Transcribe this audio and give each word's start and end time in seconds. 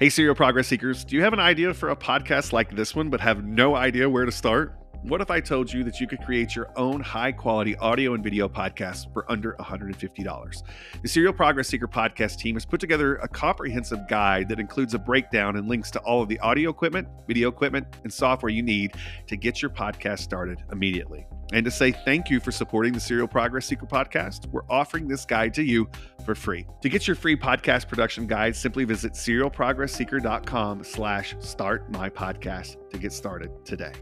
Hey, 0.00 0.08
Serial 0.08 0.34
Progress 0.34 0.68
Seekers, 0.68 1.04
do 1.04 1.14
you 1.14 1.22
have 1.22 1.34
an 1.34 1.40
idea 1.40 1.74
for 1.74 1.90
a 1.90 1.94
podcast 1.94 2.54
like 2.54 2.74
this 2.74 2.96
one 2.96 3.10
but 3.10 3.20
have 3.20 3.44
no 3.44 3.74
idea 3.76 4.08
where 4.08 4.24
to 4.24 4.32
start? 4.32 4.74
What 5.02 5.20
if 5.20 5.30
I 5.30 5.40
told 5.40 5.70
you 5.70 5.84
that 5.84 6.00
you 6.00 6.06
could 6.06 6.22
create 6.22 6.56
your 6.56 6.70
own 6.74 7.02
high 7.02 7.32
quality 7.32 7.76
audio 7.76 8.14
and 8.14 8.24
video 8.24 8.48
podcast 8.48 9.12
for 9.12 9.30
under 9.30 9.56
$150? 9.60 10.62
The 11.02 11.08
Serial 11.08 11.34
Progress 11.34 11.68
Seeker 11.68 11.86
podcast 11.86 12.38
team 12.38 12.56
has 12.56 12.64
put 12.64 12.80
together 12.80 13.16
a 13.16 13.28
comprehensive 13.28 14.08
guide 14.08 14.48
that 14.48 14.58
includes 14.58 14.94
a 14.94 14.98
breakdown 14.98 15.56
and 15.56 15.68
links 15.68 15.90
to 15.90 15.98
all 16.00 16.22
of 16.22 16.30
the 16.30 16.38
audio 16.40 16.70
equipment, 16.70 17.06
video 17.28 17.50
equipment, 17.50 17.86
and 18.02 18.10
software 18.10 18.48
you 18.48 18.62
need 18.62 18.94
to 19.26 19.36
get 19.36 19.60
your 19.60 19.70
podcast 19.70 20.20
started 20.20 20.62
immediately. 20.72 21.26
And 21.52 21.64
to 21.64 21.70
say 21.70 21.92
thank 21.92 22.30
you 22.30 22.40
for 22.40 22.52
supporting 22.52 22.92
the 22.92 23.00
Serial 23.00 23.28
Progress 23.28 23.66
Seeker 23.66 23.86
podcast, 23.86 24.46
we're 24.46 24.64
offering 24.70 25.08
this 25.08 25.24
guide 25.24 25.52
to 25.54 25.62
you 25.62 25.90
for 26.30 26.40
free. 26.40 26.66
To 26.82 26.88
get 26.88 27.06
your 27.06 27.16
free 27.16 27.36
podcast 27.36 27.88
production 27.88 28.26
guide, 28.26 28.54
simply 28.54 28.84
visit 28.84 29.12
serialprogressseeker.com 29.14 30.84
slash 30.84 31.34
start 31.40 31.90
my 31.90 32.08
podcast 32.08 32.76
to 32.90 32.98
get 32.98 33.12
started 33.12 33.50
today. 33.64 33.92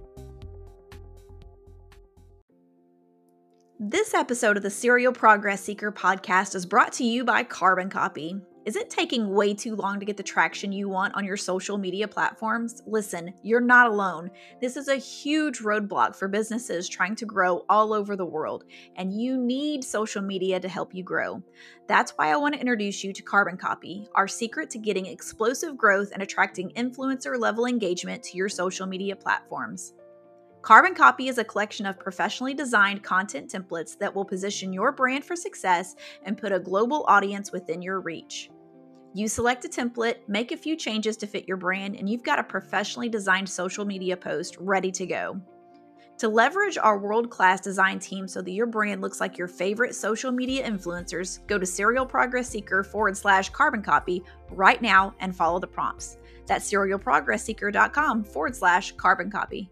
This 3.81 4.13
episode 4.13 4.57
of 4.57 4.63
the 4.63 4.71
Serial 4.71 5.13
Progress 5.13 5.63
Seeker 5.63 5.93
podcast 5.93 6.55
is 6.55 6.67
brought 6.67 6.93
to 6.95 7.05
you 7.05 7.25
by 7.25 7.45
Carbon 7.45 7.89
Copy. 7.89 8.41
Is 8.69 8.77
it 8.77 8.91
taking 8.91 9.31
way 9.31 9.55
too 9.55 9.75
long 9.75 9.99
to 9.99 10.05
get 10.05 10.19
the 10.19 10.23
traction 10.23 10.73
you 10.73 10.91
want 10.91 11.15
on 11.15 11.25
your 11.25 11.39
social 11.39 11.79
media 11.79 12.07
platforms? 12.07 12.83
Listen, 12.87 13.33
you're 13.43 13.63
not 13.63 13.89
alone. 13.89 14.31
This 14.61 14.77
is 14.77 14.89
a 14.89 14.97
huge 14.97 15.61
roadblock 15.61 16.15
for 16.15 16.29
businesses 16.29 16.87
trying 16.87 17.17
to 17.17 17.25
grow 17.25 17.65
all 17.71 17.95
over 17.95 18.15
the 18.15 18.27
world, 18.27 18.65
and 18.97 19.11
you 19.11 19.39
need 19.39 19.83
social 19.83 20.21
media 20.21 20.61
to 20.61 20.69
help 20.69 20.95
you 20.95 21.03
grow. 21.03 21.43
That's 21.87 22.11
why 22.11 22.31
I 22.31 22.37
want 22.37 22.57
to 22.57 22.61
introduce 22.61 23.03
you 23.03 23.15
to 23.15 23.23
Carbon 23.23 23.57
Copy, 23.57 24.07
our 24.15 24.29
secret 24.29 24.69
to 24.69 24.79
getting 24.79 25.07
explosive 25.07 25.79
growth 25.79 26.11
and 26.13 26.23
attracting 26.23 26.69
influencer 26.73 27.41
level 27.41 27.65
engagement 27.65 28.23
to 28.25 28.37
your 28.37 28.51
social 28.51 28.87
media 28.87 29.17
platforms. 29.17 29.95
Carbon 30.61 30.95
Copy 30.95 31.29
is 31.29 31.39
a 31.39 31.45
collection 31.45 31.87
of 31.87 31.99
professionally 31.99 32.53
designed 32.53 33.03
content 33.03 33.51
templates 33.51 33.97
that 33.97 34.15
will 34.15 34.27
position 34.27 34.75
your 34.75 34.93
brand 34.93 35.25
for 35.25 35.37
success 35.37 35.97
and 36.25 36.37
put 36.37 36.53
a 36.53 36.59
global 36.59 37.07
audience 37.09 37.51
within 37.51 37.81
your 37.81 38.01
reach. 38.01 38.51
You 39.15 39.27
select 39.27 39.65
a 39.65 39.69
template, 39.69 40.17
make 40.29 40.53
a 40.53 40.57
few 40.57 40.77
changes 40.77 41.17
to 41.19 41.27
fit 41.27 41.49
your 41.49 41.57
brand, 41.57 41.97
and 41.97 42.09
you've 42.09 42.23
got 42.23 42.39
a 42.39 42.45
professionally 42.45 43.09
designed 43.09 43.49
social 43.49 43.85
media 43.85 44.17
post 44.17 44.57
ready 44.61 44.91
to 44.93 45.07
go. 45.07 45.41
To 46.19 46.29
leverage 46.29 46.77
our 46.79 46.99
world 46.99 47.31
class 47.31 47.61
design 47.61 48.01
team 48.01 48.27
so 48.27 48.43
that 48.43 48.51
your 48.51 48.67
brand 48.67 49.01
looks 49.01 49.21
like 49.21 49.39
your 49.39 49.47
favorite 49.47 49.95
social 49.95 50.33
media 50.33 50.69
influencers, 50.69 51.47
go 51.47 51.59
to 51.59 51.65
Serial 51.65 52.05
Progress 52.05 52.49
Seeker 52.49 52.83
forward 52.83 53.17
slash 53.17 53.51
carbon 53.51 53.83
copy 53.83 54.25
right 54.51 54.83
now 54.83 55.15
and 55.21 55.35
follow 55.35 55.61
the 55.61 55.67
prompts. 55.67 56.19
That's 56.47 56.69
serialprogressseeker.com 56.71 58.25
forward 58.25 58.57
slash 58.57 58.93
carbon 58.93 59.31
copy. 59.31 59.71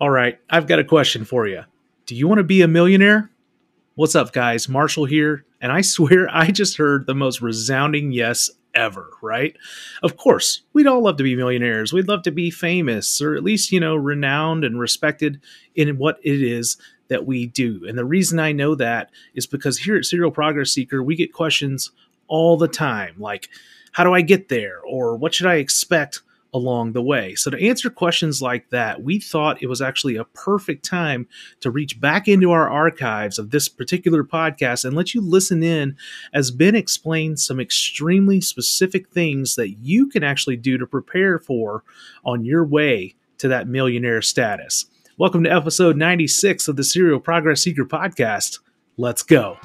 All 0.00 0.10
right, 0.10 0.38
I've 0.50 0.66
got 0.66 0.78
a 0.78 0.84
question 0.84 1.24
for 1.24 1.46
you. 1.46 1.62
Do 2.06 2.14
you 2.14 2.28
want 2.28 2.38
to 2.38 2.44
be 2.44 2.60
a 2.62 2.68
millionaire? 2.68 3.30
What's 3.98 4.14
up, 4.14 4.34
guys? 4.34 4.68
Marshall 4.68 5.06
here, 5.06 5.46
and 5.58 5.72
I 5.72 5.80
swear 5.80 6.28
I 6.30 6.50
just 6.50 6.76
heard 6.76 7.06
the 7.06 7.14
most 7.14 7.40
resounding 7.40 8.12
yes 8.12 8.50
ever, 8.74 9.08
right? 9.22 9.56
Of 10.02 10.18
course, 10.18 10.60
we'd 10.74 10.86
all 10.86 11.02
love 11.02 11.16
to 11.16 11.22
be 11.22 11.34
millionaires. 11.34 11.94
We'd 11.94 12.06
love 12.06 12.22
to 12.24 12.30
be 12.30 12.50
famous, 12.50 13.22
or 13.22 13.34
at 13.34 13.42
least, 13.42 13.72
you 13.72 13.80
know, 13.80 13.96
renowned 13.96 14.64
and 14.64 14.78
respected 14.78 15.40
in 15.74 15.96
what 15.96 16.18
it 16.22 16.42
is 16.42 16.76
that 17.08 17.24
we 17.24 17.46
do. 17.46 17.86
And 17.88 17.96
the 17.96 18.04
reason 18.04 18.38
I 18.38 18.52
know 18.52 18.74
that 18.74 19.10
is 19.34 19.46
because 19.46 19.78
here 19.78 19.96
at 19.96 20.04
Serial 20.04 20.30
Progress 20.30 20.72
Seeker, 20.72 21.02
we 21.02 21.16
get 21.16 21.32
questions 21.32 21.90
all 22.28 22.58
the 22.58 22.68
time 22.68 23.14
like, 23.18 23.48
how 23.92 24.04
do 24.04 24.12
I 24.12 24.20
get 24.20 24.50
there? 24.50 24.78
Or 24.86 25.16
what 25.16 25.32
should 25.32 25.46
I 25.46 25.54
expect 25.54 26.20
along 26.56 26.92
the 26.92 27.02
way. 27.02 27.34
So, 27.34 27.50
to 27.50 27.68
answer 27.68 27.90
questions 27.90 28.40
like 28.40 28.70
that, 28.70 29.02
we 29.02 29.20
thought 29.20 29.62
it 29.62 29.68
was 29.68 29.82
actually 29.82 30.16
a 30.16 30.24
perfect 30.24 30.84
time 30.84 31.28
to 31.60 31.70
reach 31.70 32.00
back 32.00 32.26
into 32.26 32.50
our 32.50 32.68
archives 32.68 33.38
of 33.38 33.50
this 33.50 33.68
particular 33.68 34.24
podcast 34.24 34.84
and 34.84 34.96
let 34.96 35.14
you 35.14 35.20
listen 35.20 35.62
in 35.62 35.96
as 36.32 36.50
Ben 36.50 36.74
explains 36.74 37.46
some 37.46 37.60
extremely 37.60 38.40
specific 38.40 39.10
things 39.10 39.54
that 39.56 39.76
you 39.82 40.08
can 40.08 40.24
actually 40.24 40.56
do 40.56 40.78
to 40.78 40.86
prepare 40.86 41.38
for 41.38 41.84
on 42.24 42.44
your 42.44 42.64
way 42.64 43.14
to 43.38 43.48
that 43.48 43.68
millionaire 43.68 44.22
status. 44.22 44.86
Welcome 45.18 45.44
to 45.44 45.52
episode 45.52 45.96
96 45.96 46.68
of 46.68 46.76
the 46.76 46.84
Serial 46.84 47.20
Progress 47.20 47.62
Seeker 47.62 47.84
podcast. 47.84 48.60
Let's 48.96 49.22
go. 49.22 49.58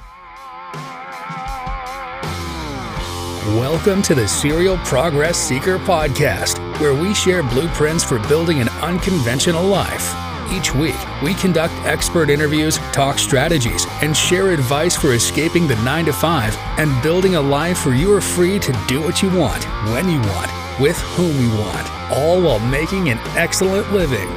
Welcome 3.46 4.02
to 4.02 4.14
the 4.14 4.28
Serial 4.28 4.78
Progress 4.84 5.36
Seeker 5.36 5.76
podcast, 5.76 6.60
where 6.78 6.94
we 6.94 7.12
share 7.12 7.42
blueprints 7.42 8.04
for 8.04 8.20
building 8.28 8.60
an 8.60 8.68
unconventional 8.80 9.64
life. 9.66 10.14
Each 10.52 10.72
week, 10.72 10.94
we 11.24 11.34
conduct 11.34 11.74
expert 11.84 12.30
interviews, 12.30 12.78
talk 12.92 13.18
strategies, 13.18 13.84
and 14.00 14.16
share 14.16 14.50
advice 14.50 14.94
for 14.94 15.14
escaping 15.14 15.66
the 15.66 15.74
9 15.82 16.04
to 16.04 16.12
5 16.12 16.56
and 16.78 17.02
building 17.02 17.34
a 17.34 17.40
life 17.40 17.84
where 17.84 17.96
you 17.96 18.14
are 18.14 18.20
free 18.20 18.60
to 18.60 18.72
do 18.86 19.02
what 19.02 19.24
you 19.24 19.36
want, 19.36 19.64
when 19.90 20.08
you 20.08 20.20
want, 20.20 20.80
with 20.80 20.98
whom 21.00 21.36
you 21.40 21.50
want, 21.58 21.90
all 22.12 22.40
while 22.40 22.60
making 22.60 23.08
an 23.08 23.18
excellent 23.36 23.92
living. 23.92 24.28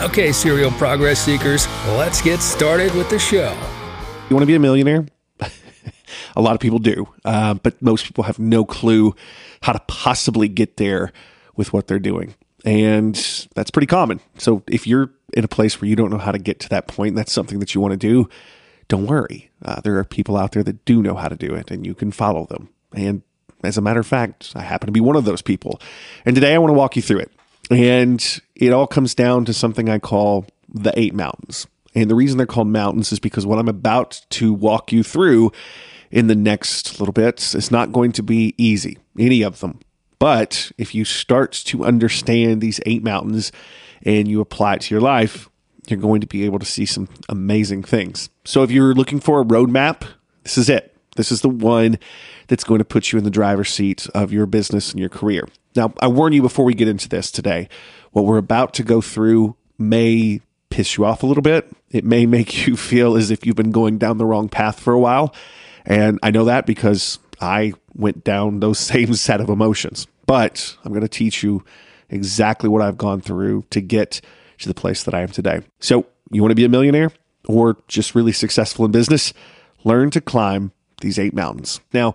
Okay, 0.00 0.32
Serial 0.32 0.70
Progress 0.70 1.20
Seekers, 1.20 1.68
let's 1.88 2.22
get 2.22 2.40
started 2.40 2.94
with 2.94 3.10
the 3.10 3.18
show. 3.18 3.54
You 4.30 4.34
want 4.34 4.44
to 4.44 4.46
be 4.46 4.54
a 4.54 4.58
millionaire? 4.58 5.04
A 6.36 6.42
lot 6.42 6.54
of 6.54 6.60
people 6.60 6.78
do, 6.78 7.08
uh, 7.24 7.54
but 7.54 7.80
most 7.80 8.04
people 8.04 8.24
have 8.24 8.38
no 8.38 8.64
clue 8.64 9.14
how 9.62 9.72
to 9.72 9.80
possibly 9.88 10.48
get 10.48 10.76
there 10.76 11.12
with 11.56 11.72
what 11.72 11.86
they're 11.86 11.98
doing. 11.98 12.34
And 12.64 13.14
that's 13.54 13.70
pretty 13.70 13.86
common. 13.86 14.20
So 14.38 14.62
if 14.66 14.86
you're 14.86 15.10
in 15.32 15.44
a 15.44 15.48
place 15.48 15.80
where 15.80 15.88
you 15.88 15.96
don't 15.96 16.10
know 16.10 16.18
how 16.18 16.32
to 16.32 16.38
get 16.38 16.60
to 16.60 16.68
that 16.70 16.88
point, 16.88 17.16
that's 17.16 17.32
something 17.32 17.58
that 17.60 17.74
you 17.74 17.80
want 17.80 17.92
to 17.92 17.96
do, 17.96 18.28
don't 18.88 19.06
worry. 19.06 19.50
Uh, 19.64 19.80
there 19.80 19.96
are 19.98 20.04
people 20.04 20.36
out 20.36 20.52
there 20.52 20.62
that 20.62 20.84
do 20.84 21.02
know 21.02 21.14
how 21.14 21.28
to 21.28 21.36
do 21.36 21.54
it, 21.54 21.70
and 21.70 21.86
you 21.86 21.94
can 21.94 22.12
follow 22.12 22.44
them. 22.46 22.68
And 22.92 23.22
as 23.64 23.78
a 23.78 23.80
matter 23.80 24.00
of 24.00 24.06
fact, 24.06 24.52
I 24.54 24.62
happen 24.62 24.86
to 24.86 24.92
be 24.92 25.00
one 25.00 25.16
of 25.16 25.24
those 25.24 25.42
people. 25.42 25.80
And 26.24 26.34
today 26.34 26.54
I 26.54 26.58
want 26.58 26.70
to 26.70 26.78
walk 26.78 26.96
you 26.96 27.02
through 27.02 27.20
it. 27.20 27.32
And 27.70 28.40
it 28.54 28.72
all 28.72 28.86
comes 28.86 29.14
down 29.14 29.44
to 29.46 29.52
something 29.52 29.88
I 29.88 29.98
call 29.98 30.46
the 30.68 30.92
eight 30.98 31.14
mountains. 31.14 31.66
And 31.94 32.10
the 32.10 32.14
reason 32.14 32.36
they're 32.36 32.46
called 32.46 32.68
mountains 32.68 33.10
is 33.10 33.18
because 33.18 33.46
what 33.46 33.58
I'm 33.58 33.68
about 33.68 34.20
to 34.30 34.52
walk 34.52 34.92
you 34.92 35.02
through 35.02 35.50
in 36.10 36.26
the 36.26 36.34
next 36.34 36.98
little 37.00 37.12
bit. 37.12 37.54
It's 37.54 37.70
not 37.70 37.92
going 37.92 38.12
to 38.12 38.22
be 38.22 38.54
easy, 38.56 38.98
any 39.18 39.42
of 39.42 39.60
them. 39.60 39.80
But 40.18 40.72
if 40.78 40.94
you 40.94 41.04
start 41.04 41.52
to 41.66 41.84
understand 41.84 42.60
these 42.60 42.80
eight 42.86 43.02
mountains 43.02 43.52
and 44.02 44.28
you 44.28 44.40
apply 44.40 44.74
it 44.74 44.80
to 44.82 44.94
your 44.94 45.02
life, 45.02 45.48
you're 45.88 46.00
going 46.00 46.20
to 46.20 46.26
be 46.26 46.44
able 46.44 46.58
to 46.58 46.66
see 46.66 46.86
some 46.86 47.08
amazing 47.28 47.82
things. 47.82 48.30
So 48.44 48.62
if 48.62 48.70
you're 48.70 48.94
looking 48.94 49.20
for 49.20 49.40
a 49.40 49.44
roadmap, 49.44 50.04
this 50.42 50.58
is 50.58 50.68
it. 50.68 50.96
This 51.16 51.32
is 51.32 51.40
the 51.40 51.48
one 51.48 51.98
that's 52.48 52.64
going 52.64 52.78
to 52.78 52.84
put 52.84 53.12
you 53.12 53.18
in 53.18 53.24
the 53.24 53.30
driver's 53.30 53.70
seat 53.70 54.06
of 54.14 54.32
your 54.32 54.46
business 54.46 54.90
and 54.90 55.00
your 55.00 55.08
career. 55.08 55.48
Now, 55.74 55.92
I 56.00 56.08
warn 56.08 56.32
you 56.32 56.42
before 56.42 56.64
we 56.64 56.74
get 56.74 56.88
into 56.88 57.08
this 57.08 57.30
today, 57.30 57.68
what 58.12 58.24
we're 58.24 58.38
about 58.38 58.74
to 58.74 58.82
go 58.82 59.00
through 59.00 59.56
may 59.78 60.40
piss 60.70 60.96
you 60.96 61.04
off 61.04 61.22
a 61.22 61.26
little 61.26 61.42
bit. 61.42 61.70
It 61.90 62.04
may 62.04 62.26
make 62.26 62.66
you 62.66 62.76
feel 62.76 63.16
as 63.16 63.30
if 63.30 63.46
you've 63.46 63.56
been 63.56 63.72
going 63.72 63.98
down 63.98 64.18
the 64.18 64.26
wrong 64.26 64.48
path 64.48 64.80
for 64.80 64.92
a 64.92 64.98
while. 64.98 65.34
And 65.86 66.18
I 66.22 66.30
know 66.30 66.44
that 66.44 66.66
because 66.66 67.18
I 67.40 67.72
went 67.94 68.24
down 68.24 68.60
those 68.60 68.78
same 68.92 69.14
set 69.14 69.40
of 69.40 69.48
emotions. 69.48 70.06
But 70.26 70.76
I'm 70.84 70.92
going 70.92 71.02
to 71.02 71.08
teach 71.08 71.42
you 71.42 71.64
exactly 72.10 72.68
what 72.68 72.82
I've 72.82 72.98
gone 72.98 73.20
through 73.20 73.64
to 73.70 73.80
get 73.80 74.20
to 74.58 74.68
the 74.68 74.74
place 74.74 75.04
that 75.04 75.14
I 75.14 75.20
am 75.20 75.28
today. 75.28 75.60
So, 75.80 76.06
you 76.30 76.42
want 76.42 76.50
to 76.50 76.56
be 76.56 76.64
a 76.64 76.68
millionaire 76.68 77.12
or 77.46 77.76
just 77.86 78.14
really 78.14 78.32
successful 78.32 78.84
in 78.84 78.90
business? 78.90 79.32
Learn 79.84 80.10
to 80.10 80.20
climb 80.20 80.72
these 81.00 81.18
eight 81.18 81.34
mountains. 81.34 81.80
Now, 81.92 82.14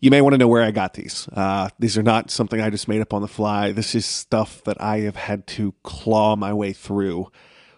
you 0.00 0.10
may 0.10 0.20
want 0.20 0.34
to 0.34 0.38
know 0.38 0.48
where 0.48 0.62
I 0.62 0.70
got 0.70 0.94
these. 0.94 1.28
Uh, 1.32 1.70
these 1.78 1.96
are 1.96 2.02
not 2.02 2.30
something 2.30 2.60
I 2.60 2.70
just 2.70 2.88
made 2.88 3.00
up 3.00 3.14
on 3.14 3.22
the 3.22 3.28
fly. 3.28 3.72
This 3.72 3.94
is 3.94 4.04
stuff 4.04 4.62
that 4.64 4.80
I 4.80 5.00
have 5.00 5.16
had 5.16 5.46
to 5.48 5.74
claw 5.82 6.36
my 6.36 6.52
way 6.52 6.72
through 6.72 7.30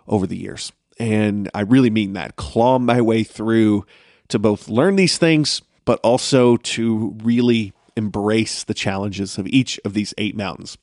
over 0.08 0.26
the 0.26 0.36
years. 0.36 0.72
And 0.98 1.48
I 1.54 1.60
really 1.60 1.90
mean 1.90 2.14
that 2.14 2.36
claw 2.36 2.78
my 2.78 3.00
way 3.00 3.22
through 3.22 3.86
to 4.28 4.38
both 4.38 4.68
learn 4.68 4.96
these 4.96 5.18
things, 5.18 5.62
but 5.84 6.00
also 6.02 6.56
to 6.56 7.16
really 7.22 7.72
embrace 7.96 8.62
the 8.62 8.74
challenges 8.74 9.38
of 9.38 9.46
each 9.48 9.80
of 9.84 9.92
these 9.92 10.14
eight 10.18 10.36
mountains. 10.36 10.78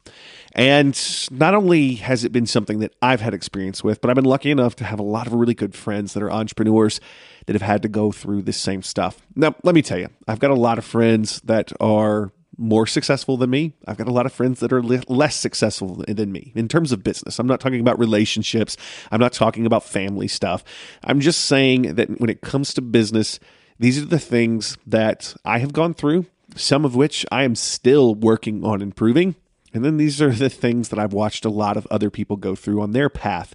And 0.53 0.99
not 1.31 1.53
only 1.53 1.95
has 1.95 2.23
it 2.25 2.31
been 2.31 2.45
something 2.45 2.79
that 2.79 2.93
I've 3.01 3.21
had 3.21 3.33
experience 3.33 3.83
with, 3.83 4.01
but 4.01 4.09
I've 4.09 4.15
been 4.15 4.25
lucky 4.25 4.51
enough 4.51 4.75
to 4.77 4.83
have 4.83 4.99
a 4.99 5.03
lot 5.03 5.25
of 5.25 5.33
really 5.33 5.53
good 5.53 5.73
friends 5.73 6.13
that 6.13 6.21
are 6.21 6.31
entrepreneurs 6.31 6.99
that 7.45 7.53
have 7.53 7.61
had 7.61 7.81
to 7.83 7.87
go 7.87 8.11
through 8.11 8.41
this 8.41 8.57
same 8.57 8.81
stuff. 8.81 9.21
Now, 9.35 9.55
let 9.63 9.75
me 9.75 9.81
tell 9.81 9.97
you, 9.97 10.09
I've 10.27 10.39
got 10.39 10.51
a 10.51 10.55
lot 10.55 10.77
of 10.77 10.85
friends 10.85 11.41
that 11.45 11.71
are 11.79 12.31
more 12.57 12.87
successful 12.87 13.37
than 13.37 13.49
me. 13.49 13.73
I've 13.87 13.97
got 13.97 14.07
a 14.07 14.13
lot 14.13 14.25
of 14.25 14.33
friends 14.33 14.59
that 14.61 14.71
are 14.71 14.81
li- 14.81 15.01
less 15.07 15.35
successful 15.35 16.03
than 16.07 16.31
me 16.31 16.51
in 16.55 16.67
terms 16.67 16.91
of 16.91 17.03
business. 17.03 17.39
I'm 17.39 17.47
not 17.47 17.59
talking 17.59 17.81
about 17.81 17.99
relationships. 17.99 18.77
I'm 19.11 19.19
not 19.19 19.33
talking 19.33 19.65
about 19.65 19.83
family 19.83 20.27
stuff. 20.27 20.63
I'm 21.03 21.19
just 21.19 21.45
saying 21.45 21.95
that 21.95 22.19
when 22.19 22.29
it 22.29 22.41
comes 22.41 22.73
to 22.75 22.81
business, 22.81 23.39
these 23.79 24.01
are 24.01 24.05
the 24.05 24.19
things 24.19 24.77
that 24.87 25.35
I 25.43 25.59
have 25.59 25.73
gone 25.73 25.93
through 25.93 26.25
some 26.55 26.85
of 26.85 26.95
which 26.95 27.25
I 27.31 27.43
am 27.43 27.55
still 27.55 28.15
working 28.15 28.63
on 28.63 28.81
improving. 28.81 29.35
And 29.73 29.83
then 29.83 29.97
these 29.97 30.21
are 30.21 30.31
the 30.31 30.49
things 30.49 30.89
that 30.89 30.99
I've 30.99 31.13
watched 31.13 31.45
a 31.45 31.49
lot 31.49 31.77
of 31.77 31.87
other 31.91 32.09
people 32.09 32.37
go 32.37 32.55
through 32.55 32.81
on 32.81 32.91
their 32.91 33.09
path 33.09 33.53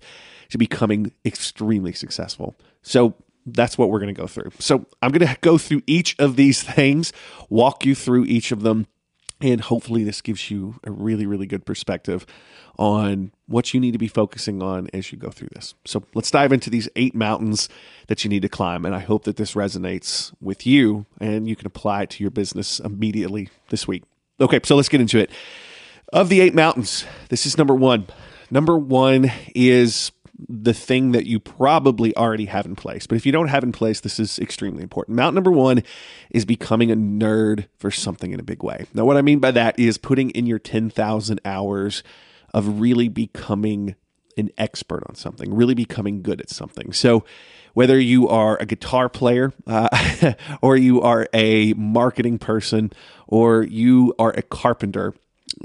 to 0.50 0.58
becoming 0.58 1.12
extremely 1.24 1.92
successful. 1.92 2.56
So 2.82 3.14
that's 3.46 3.78
what 3.78 3.90
we're 3.90 4.00
going 4.00 4.14
to 4.14 4.20
go 4.20 4.26
through. 4.26 4.50
So 4.58 4.86
I'm 5.02 5.10
going 5.12 5.26
to 5.26 5.36
go 5.40 5.58
through 5.58 5.82
each 5.86 6.16
of 6.18 6.36
these 6.36 6.62
things, 6.62 7.12
walk 7.48 7.84
you 7.84 7.94
through 7.94 8.24
each 8.24 8.52
of 8.52 8.62
them, 8.62 8.86
and 9.40 9.60
hopefully 9.60 10.04
this 10.04 10.20
gives 10.20 10.50
you 10.50 10.78
a 10.84 10.90
really, 10.90 11.26
really 11.26 11.46
good 11.46 11.64
perspective 11.64 12.26
on 12.78 13.32
what 13.46 13.72
you 13.72 13.80
need 13.80 13.92
to 13.92 13.98
be 13.98 14.08
focusing 14.08 14.62
on 14.62 14.88
as 14.92 15.12
you 15.12 15.18
go 15.18 15.30
through 15.30 15.48
this. 15.54 15.74
So 15.84 16.02
let's 16.14 16.30
dive 16.30 16.52
into 16.52 16.70
these 16.70 16.88
eight 16.96 17.14
mountains 17.14 17.68
that 18.06 18.22
you 18.22 18.30
need 18.30 18.42
to 18.42 18.48
climb. 18.48 18.84
And 18.84 18.94
I 18.94 19.00
hope 19.00 19.24
that 19.24 19.36
this 19.36 19.54
resonates 19.54 20.32
with 20.40 20.66
you 20.66 21.06
and 21.20 21.48
you 21.48 21.56
can 21.56 21.66
apply 21.66 22.02
it 22.02 22.10
to 22.10 22.24
your 22.24 22.30
business 22.30 22.80
immediately 22.80 23.48
this 23.70 23.88
week. 23.88 24.04
Okay, 24.40 24.60
so 24.62 24.76
let's 24.76 24.88
get 24.88 25.00
into 25.00 25.18
it. 25.18 25.30
Of 26.12 26.28
the 26.28 26.40
eight 26.40 26.54
mountains, 26.54 27.04
this 27.28 27.46
is 27.46 27.56
number 27.56 27.74
one. 27.74 28.06
Number 28.50 28.76
one 28.76 29.30
is 29.54 30.10
the 30.48 30.74
thing 30.74 31.12
that 31.12 31.26
you 31.26 31.40
probably 31.40 32.16
already 32.16 32.46
have 32.46 32.66
in 32.66 32.76
place. 32.76 33.06
But 33.06 33.16
if 33.16 33.26
you 33.26 33.32
don't 33.32 33.48
have 33.48 33.62
in 33.62 33.72
place, 33.72 34.00
this 34.00 34.18
is 34.18 34.38
extremely 34.38 34.82
important. 34.82 35.16
Mount 35.16 35.34
number 35.34 35.50
one 35.50 35.82
is 36.30 36.44
becoming 36.44 36.90
a 36.90 36.96
nerd 36.96 37.66
for 37.78 37.90
something 37.90 38.32
in 38.32 38.40
a 38.40 38.44
big 38.44 38.62
way. 38.62 38.86
Now, 38.94 39.04
what 39.04 39.16
I 39.16 39.22
mean 39.22 39.38
by 39.38 39.50
that 39.52 39.78
is 39.78 39.98
putting 39.98 40.30
in 40.30 40.46
your 40.46 40.58
10,000 40.58 41.40
hours 41.44 42.02
of 42.52 42.80
really 42.80 43.08
becoming 43.08 43.96
an 44.36 44.50
expert 44.58 45.02
on 45.08 45.14
something, 45.14 45.54
really 45.54 45.74
becoming 45.74 46.22
good 46.22 46.40
at 46.40 46.50
something. 46.50 46.92
So, 46.92 47.24
whether 47.72 47.98
you 48.00 48.28
are 48.28 48.56
a 48.58 48.66
guitar 48.66 49.08
player, 49.08 49.52
uh, 49.66 50.34
or 50.62 50.76
you 50.76 51.00
are 51.02 51.28
a 51.32 51.72
marketing 51.74 52.38
person, 52.38 52.92
or 53.28 53.62
you 53.62 54.14
are 54.18 54.30
a 54.30 54.42
carpenter, 54.42 55.14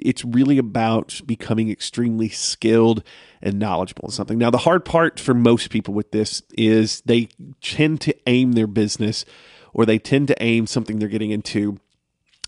it's 0.01 0.25
really 0.25 0.57
about 0.57 1.21
becoming 1.25 1.69
extremely 1.69 2.29
skilled 2.29 3.03
and 3.41 3.59
knowledgeable 3.59 4.05
in 4.05 4.11
something. 4.11 4.37
Now, 4.37 4.49
the 4.49 4.59
hard 4.59 4.85
part 4.85 5.19
for 5.19 5.33
most 5.33 5.69
people 5.69 5.93
with 5.93 6.11
this 6.11 6.41
is 6.57 7.01
they 7.01 7.29
tend 7.61 8.01
to 8.01 8.15
aim 8.27 8.53
their 8.53 8.67
business 8.67 9.25
or 9.73 9.85
they 9.85 9.99
tend 9.99 10.27
to 10.29 10.43
aim 10.43 10.67
something 10.67 10.99
they're 10.99 11.09
getting 11.09 11.31
into 11.31 11.77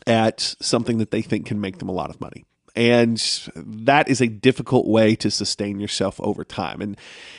at 0.06 0.56
something 0.62 0.98
that 0.98 1.12
they 1.12 1.22
think 1.22 1.46
can 1.46 1.60
make 1.60 1.80
them 1.80 1.90
a 1.90 1.94
lot 1.94 2.10
of 2.10 2.22
money. 2.22 2.46
And 2.76 3.18
that 3.56 4.08
is 4.08 4.22
a 4.22 4.28
difficult 4.28 4.88
way 4.88 5.16
to 5.16 5.32
sustain 5.32 5.80
yourself 5.80 6.22
over 6.22 6.44
time. 6.44 6.80
And 6.80 6.96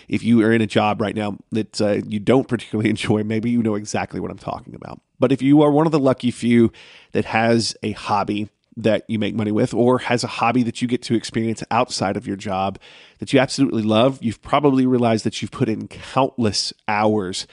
if 0.08 0.24
you 0.24 0.42
are 0.42 0.52
in 0.52 0.60
a 0.60 0.66
job 0.66 1.00
right 1.00 1.14
now 1.14 1.38
that 1.52 1.80
uh, 1.80 2.00
you 2.06 2.18
don't 2.18 2.48
particularly 2.48 2.90
enjoy, 2.90 3.22
maybe 3.22 3.48
you 3.48 3.62
know 3.62 3.76
exactly 3.76 4.18
what 4.18 4.32
I'm 4.32 4.38
talking 4.38 4.74
about. 4.74 5.00
But 5.20 5.32
if 5.32 5.40
you 5.40 5.62
are 5.62 5.70
one 5.70 5.86
of 5.86 5.92
the 5.92 5.98
lucky 6.00 6.32
few 6.32 6.72
that 7.12 7.24
has 7.26 7.76
a 7.82 7.92
hobby 7.92 8.48
that 8.78 9.04
you 9.08 9.18
make 9.18 9.34
money 9.34 9.50
with 9.52 9.74
or 9.74 9.98
has 9.98 10.24
a 10.24 10.28
hobby 10.28 10.62
that 10.62 10.80
you 10.80 10.88
get 10.88 11.02
to 11.02 11.14
experience 11.14 11.62
outside 11.70 12.16
of 12.16 12.26
your 12.26 12.36
job 12.36 12.78
that 13.18 13.32
you 13.32 13.40
absolutely 13.40 13.82
love, 13.82 14.18
you've 14.22 14.40
probably 14.40 14.86
realized 14.86 15.24
that 15.24 15.42
you've 15.42 15.50
put 15.50 15.68
in 15.68 15.88
countless 15.88 16.72
hours 16.86 17.46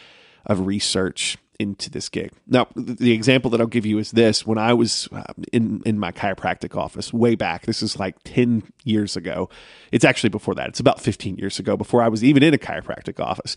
of 0.46 0.68
research 0.68 1.38
into 1.58 1.90
this 1.90 2.10
gig. 2.10 2.32
Now, 2.48 2.68
the 2.76 3.14
example 3.14 3.50
that 3.52 3.62
I'll 3.62 3.68
give 3.68 3.86
you 3.86 3.98
is 3.98 4.12
this: 4.12 4.46
when 4.46 4.58
I 4.58 4.74
was 4.74 5.08
uh, 5.12 5.24
in 5.54 5.82
in 5.86 5.98
my 5.98 6.12
chiropractic 6.12 6.76
office 6.76 7.14
way 7.14 7.36
back, 7.36 7.66
this 7.66 7.82
is 7.82 7.98
like 7.98 8.18
ten 8.24 8.64
years 8.84 9.16
ago. 9.16 9.50
It's 9.92 10.06
actually 10.06 10.30
before 10.30 10.54
that. 10.56 10.68
It's 10.68 10.82
about 10.82 11.00
fifteen 11.00 11.38
years 11.38 11.58
ago, 11.58 11.78
before 11.78 12.02
I 12.02 12.10
was 12.10 12.24
even 12.24 12.44
in 12.44 12.54
a 12.54 12.58
chiropractic 12.58 13.20
office. 13.20 13.56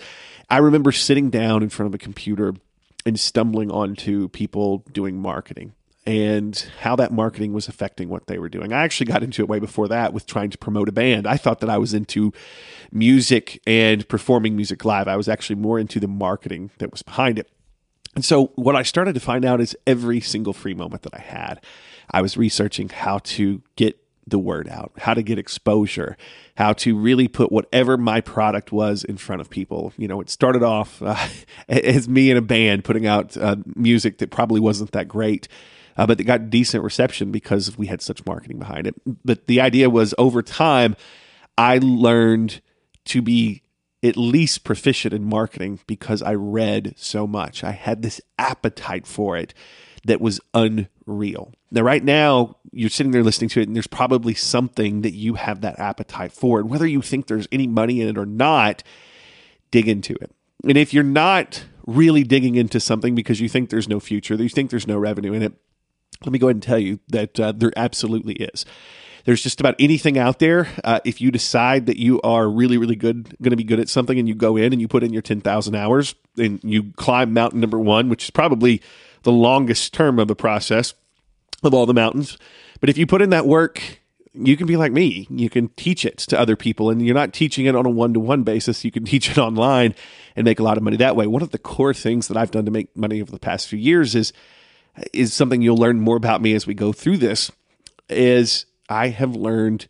I 0.48 0.58
remember 0.58 0.92
sitting 0.92 1.28
down 1.28 1.62
in 1.62 1.68
front 1.68 1.88
of 1.88 1.94
a 1.94 1.98
computer 1.98 2.54
and 3.04 3.18
stumbling 3.18 3.70
onto 3.70 4.28
people 4.28 4.84
doing 4.92 5.20
marketing 5.20 5.72
and 6.08 6.70
how 6.80 6.96
that 6.96 7.12
marketing 7.12 7.52
was 7.52 7.68
affecting 7.68 8.08
what 8.08 8.28
they 8.28 8.38
were 8.38 8.48
doing. 8.48 8.72
I 8.72 8.82
actually 8.82 9.12
got 9.12 9.22
into 9.22 9.42
it 9.42 9.48
way 9.48 9.58
before 9.58 9.88
that 9.88 10.14
with 10.14 10.24
trying 10.24 10.48
to 10.48 10.56
promote 10.56 10.88
a 10.88 10.92
band. 10.92 11.26
I 11.26 11.36
thought 11.36 11.60
that 11.60 11.68
I 11.68 11.76
was 11.76 11.92
into 11.92 12.32
music 12.90 13.60
and 13.66 14.08
performing 14.08 14.56
music 14.56 14.86
live. 14.86 15.06
I 15.06 15.16
was 15.16 15.28
actually 15.28 15.56
more 15.56 15.78
into 15.78 16.00
the 16.00 16.08
marketing 16.08 16.70
that 16.78 16.90
was 16.90 17.02
behind 17.02 17.38
it. 17.38 17.50
And 18.14 18.24
so, 18.24 18.46
what 18.54 18.74
I 18.74 18.84
started 18.84 19.12
to 19.16 19.20
find 19.20 19.44
out 19.44 19.60
is 19.60 19.76
every 19.86 20.18
single 20.22 20.54
free 20.54 20.72
moment 20.72 21.02
that 21.02 21.14
I 21.14 21.20
had, 21.20 21.62
I 22.10 22.22
was 22.22 22.38
researching 22.38 22.88
how 22.88 23.18
to 23.18 23.60
get 23.76 24.02
the 24.26 24.38
word 24.38 24.66
out, 24.66 24.92
how 24.96 25.12
to 25.12 25.22
get 25.22 25.38
exposure, 25.38 26.16
how 26.56 26.72
to 26.72 26.96
really 26.96 27.28
put 27.28 27.52
whatever 27.52 27.98
my 27.98 28.22
product 28.22 28.72
was 28.72 29.04
in 29.04 29.18
front 29.18 29.42
of 29.42 29.50
people. 29.50 29.92
You 29.98 30.08
know, 30.08 30.22
it 30.22 30.30
started 30.30 30.62
off 30.62 31.02
uh, 31.02 31.28
as 31.68 32.08
me 32.08 32.30
and 32.30 32.38
a 32.38 32.42
band 32.42 32.84
putting 32.84 33.06
out 33.06 33.36
uh, 33.36 33.56
music 33.76 34.18
that 34.18 34.30
probably 34.30 34.58
wasn't 34.58 34.92
that 34.92 35.06
great 35.06 35.48
uh, 35.98 36.06
but 36.06 36.20
it 36.20 36.24
got 36.24 36.48
decent 36.48 36.84
reception 36.84 37.32
because 37.32 37.76
we 37.76 37.88
had 37.88 38.00
such 38.00 38.24
marketing 38.24 38.58
behind 38.58 38.86
it. 38.86 38.94
But 39.24 39.48
the 39.48 39.60
idea 39.60 39.90
was 39.90 40.14
over 40.16 40.42
time, 40.42 40.96
I 41.58 41.78
learned 41.82 42.60
to 43.06 43.20
be 43.20 43.62
at 44.02 44.16
least 44.16 44.62
proficient 44.62 45.12
in 45.12 45.24
marketing 45.24 45.80
because 45.88 46.22
I 46.22 46.34
read 46.34 46.94
so 46.96 47.26
much. 47.26 47.64
I 47.64 47.72
had 47.72 48.02
this 48.02 48.20
appetite 48.38 49.06
for 49.06 49.36
it 49.36 49.52
that 50.04 50.20
was 50.20 50.40
unreal. 50.54 51.52
Now, 51.72 51.82
right 51.82 52.04
now, 52.04 52.56
you're 52.70 52.90
sitting 52.90 53.10
there 53.10 53.24
listening 53.24 53.50
to 53.50 53.60
it, 53.60 53.66
and 53.66 53.74
there's 53.74 53.88
probably 53.88 54.34
something 54.34 55.02
that 55.02 55.14
you 55.14 55.34
have 55.34 55.62
that 55.62 55.80
appetite 55.80 56.32
for. 56.32 56.60
And 56.60 56.70
whether 56.70 56.86
you 56.86 57.02
think 57.02 57.26
there's 57.26 57.48
any 57.50 57.66
money 57.66 58.00
in 58.00 58.08
it 58.08 58.16
or 58.16 58.24
not, 58.24 58.84
dig 59.72 59.88
into 59.88 60.14
it. 60.14 60.30
And 60.62 60.78
if 60.78 60.94
you're 60.94 61.02
not 61.02 61.64
really 61.86 62.22
digging 62.22 62.54
into 62.54 62.78
something 62.78 63.16
because 63.16 63.40
you 63.40 63.48
think 63.48 63.70
there's 63.70 63.88
no 63.88 63.98
future, 63.98 64.34
you 64.36 64.48
think 64.48 64.70
there's 64.70 64.86
no 64.86 64.98
revenue 64.98 65.32
in 65.32 65.42
it, 65.42 65.54
let 66.24 66.32
me 66.32 66.38
go 66.38 66.46
ahead 66.48 66.56
and 66.56 66.62
tell 66.62 66.78
you 66.78 67.00
that 67.08 67.38
uh, 67.38 67.52
there 67.52 67.72
absolutely 67.76 68.34
is. 68.34 68.64
There's 69.24 69.42
just 69.42 69.60
about 69.60 69.74
anything 69.78 70.16
out 70.16 70.38
there. 70.38 70.68
Uh, 70.84 71.00
if 71.04 71.20
you 71.20 71.30
decide 71.30 71.86
that 71.86 71.98
you 71.98 72.20
are 72.22 72.48
really, 72.48 72.78
really 72.78 72.96
good, 72.96 73.36
going 73.42 73.50
to 73.50 73.56
be 73.56 73.64
good 73.64 73.78
at 73.78 73.88
something, 73.88 74.18
and 74.18 74.26
you 74.26 74.34
go 74.34 74.56
in 74.56 74.72
and 74.72 74.80
you 74.80 74.88
put 74.88 75.02
in 75.02 75.12
your 75.12 75.22
10,000 75.22 75.74
hours 75.74 76.14
and 76.38 76.60
you 76.64 76.92
climb 76.96 77.34
mountain 77.34 77.60
number 77.60 77.78
one, 77.78 78.08
which 78.08 78.24
is 78.24 78.30
probably 78.30 78.80
the 79.24 79.32
longest 79.32 79.92
term 79.92 80.18
of 80.18 80.28
the 80.28 80.34
process 80.34 80.94
of 81.62 81.74
all 81.74 81.84
the 81.84 81.94
mountains. 81.94 82.38
But 82.80 82.88
if 82.88 82.96
you 82.96 83.06
put 83.06 83.20
in 83.20 83.30
that 83.30 83.46
work, 83.46 84.00
you 84.32 84.56
can 84.56 84.66
be 84.66 84.76
like 84.76 84.92
me. 84.92 85.26
You 85.30 85.50
can 85.50 85.68
teach 85.76 86.04
it 86.04 86.18
to 86.18 86.38
other 86.38 86.56
people, 86.56 86.90
and 86.90 87.04
you're 87.04 87.14
not 87.14 87.32
teaching 87.32 87.66
it 87.66 87.74
on 87.74 87.86
a 87.86 87.90
one 87.90 88.14
to 88.14 88.20
one 88.20 88.44
basis. 88.44 88.84
You 88.84 88.90
can 88.90 89.04
teach 89.04 89.30
it 89.30 89.38
online 89.38 89.94
and 90.36 90.44
make 90.44 90.60
a 90.60 90.62
lot 90.62 90.76
of 90.76 90.82
money 90.82 90.96
that 90.96 91.16
way. 91.16 91.26
One 91.26 91.42
of 91.42 91.50
the 91.50 91.58
core 91.58 91.94
things 91.94 92.28
that 92.28 92.36
I've 92.36 92.50
done 92.50 92.64
to 92.64 92.70
make 92.70 92.96
money 92.96 93.20
over 93.20 93.30
the 93.30 93.38
past 93.38 93.68
few 93.68 93.78
years 93.78 94.14
is 94.14 94.32
is 95.12 95.32
something 95.32 95.62
you'll 95.62 95.76
learn 95.76 96.00
more 96.00 96.16
about 96.16 96.42
me 96.42 96.54
as 96.54 96.66
we 96.66 96.74
go 96.74 96.92
through 96.92 97.18
this 97.18 97.50
is 98.08 98.66
I 98.88 99.08
have 99.08 99.34
learned 99.36 99.86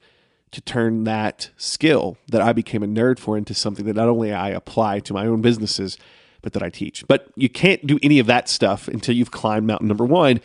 to 0.50 0.60
turn 0.60 1.04
that 1.04 1.50
skill 1.56 2.16
that 2.28 2.40
I 2.40 2.52
became 2.52 2.82
a 2.82 2.86
nerd 2.86 3.18
for 3.18 3.36
into 3.36 3.54
something 3.54 3.84
that 3.86 3.96
not 3.96 4.08
only 4.08 4.32
I 4.32 4.48
apply 4.50 5.00
to 5.00 5.12
my 5.12 5.26
own 5.26 5.42
businesses, 5.42 5.98
but 6.42 6.52
that 6.52 6.62
I 6.62 6.70
teach. 6.70 7.06
But 7.06 7.28
you 7.36 7.48
can't 7.48 7.86
do 7.86 7.98
any 8.02 8.18
of 8.18 8.26
that 8.26 8.48
stuff 8.48 8.88
until 8.88 9.14
you've 9.14 9.30
climbed 9.30 9.66
mountain 9.66 9.88
number 9.88 10.06
one, 10.06 10.40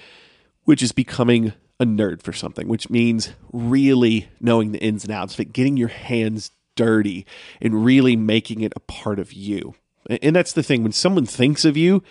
which 0.65 0.83
is 0.83 0.91
becoming 0.91 1.53
a 1.79 1.85
nerd 1.85 2.21
for 2.21 2.33
something, 2.33 2.67
which 2.67 2.89
means 2.89 3.33
really 3.51 4.27
knowing 4.39 4.71
the 4.71 4.79
ins 4.79 5.03
and 5.03 5.13
outs 5.13 5.35
of 5.35 5.39
it, 5.41 5.53
getting 5.53 5.77
your 5.77 5.87
hands 5.89 6.51
dirty 6.75 7.25
and 7.61 7.85
really 7.85 8.15
making 8.15 8.61
it 8.61 8.73
a 8.75 8.79
part 8.81 9.19
of 9.19 9.33
you. 9.33 9.75
And 10.21 10.35
that's 10.35 10.53
the 10.53 10.63
thing. 10.63 10.83
When 10.83 10.91
someone 10.91 11.25
thinks 11.25 11.65
of 11.65 11.77
you, 11.77 12.03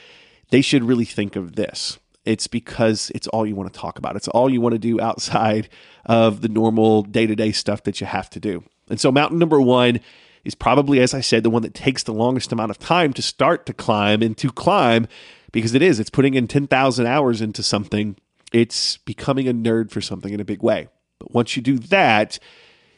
they 0.51 0.63
should 0.63 0.85
really 0.85 1.05
think 1.05 1.37
of 1.37 1.57
this 1.57 1.99
it's 2.25 2.47
because 2.47 3.11
it's 3.15 3.27
all 3.29 3.47
you 3.47 3.55
want 3.55 3.73
to 3.73 3.79
talk 3.79 3.99
about. 3.99 4.17
It's 4.17 4.29
all 4.29 4.49
you 4.49 4.61
want 4.61 4.75
to 4.75 4.79
do 4.79 5.01
outside 5.01 5.69
of 6.07 6.41
the 6.41 6.49
normal 6.49 7.03
day 7.03 7.27
to 7.27 7.35
day 7.35 7.53
stuff 7.53 7.83
that 7.85 8.01
you 8.01 8.07
have 8.07 8.31
to 8.31 8.41
do. 8.41 8.65
And 8.89 9.01
so, 9.01 9.11
mountain 9.11 9.39
number 9.39 9.61
one 9.61 10.01
is 10.45 10.55
probably, 10.55 11.01
as 11.01 11.15
I 11.15 11.21
said, 11.21 11.43
the 11.43 11.51
one 11.51 11.63
that 11.63 11.75
takes 11.75 12.03
the 12.03 12.13
longest 12.13 12.53
amount 12.53 12.71
of 12.71 12.79
time 12.79 13.13
to 13.15 13.23
start 13.23 13.67
to 13.67 13.73
climb 13.73 14.23
and 14.23 14.37
to 14.39 14.51
climb 14.51 15.07
because 15.53 15.75
it 15.75 15.83
is. 15.83 16.01
It's 16.01 16.11
putting 16.11 16.35
in 16.35 16.49
10,000 16.49 17.07
hours 17.07 17.41
into 17.41 17.63
something, 17.63 18.17
it's 18.53 18.97
becoming 18.99 19.49
a 19.49 19.55
nerd 19.55 19.91
for 19.91 20.01
something 20.01 20.33
in 20.33 20.41
a 20.41 20.45
big 20.45 20.63
way. 20.63 20.89
But 21.19 21.33
once 21.33 21.57
you 21.57 21.63
do 21.63 21.79
that, 21.79 22.39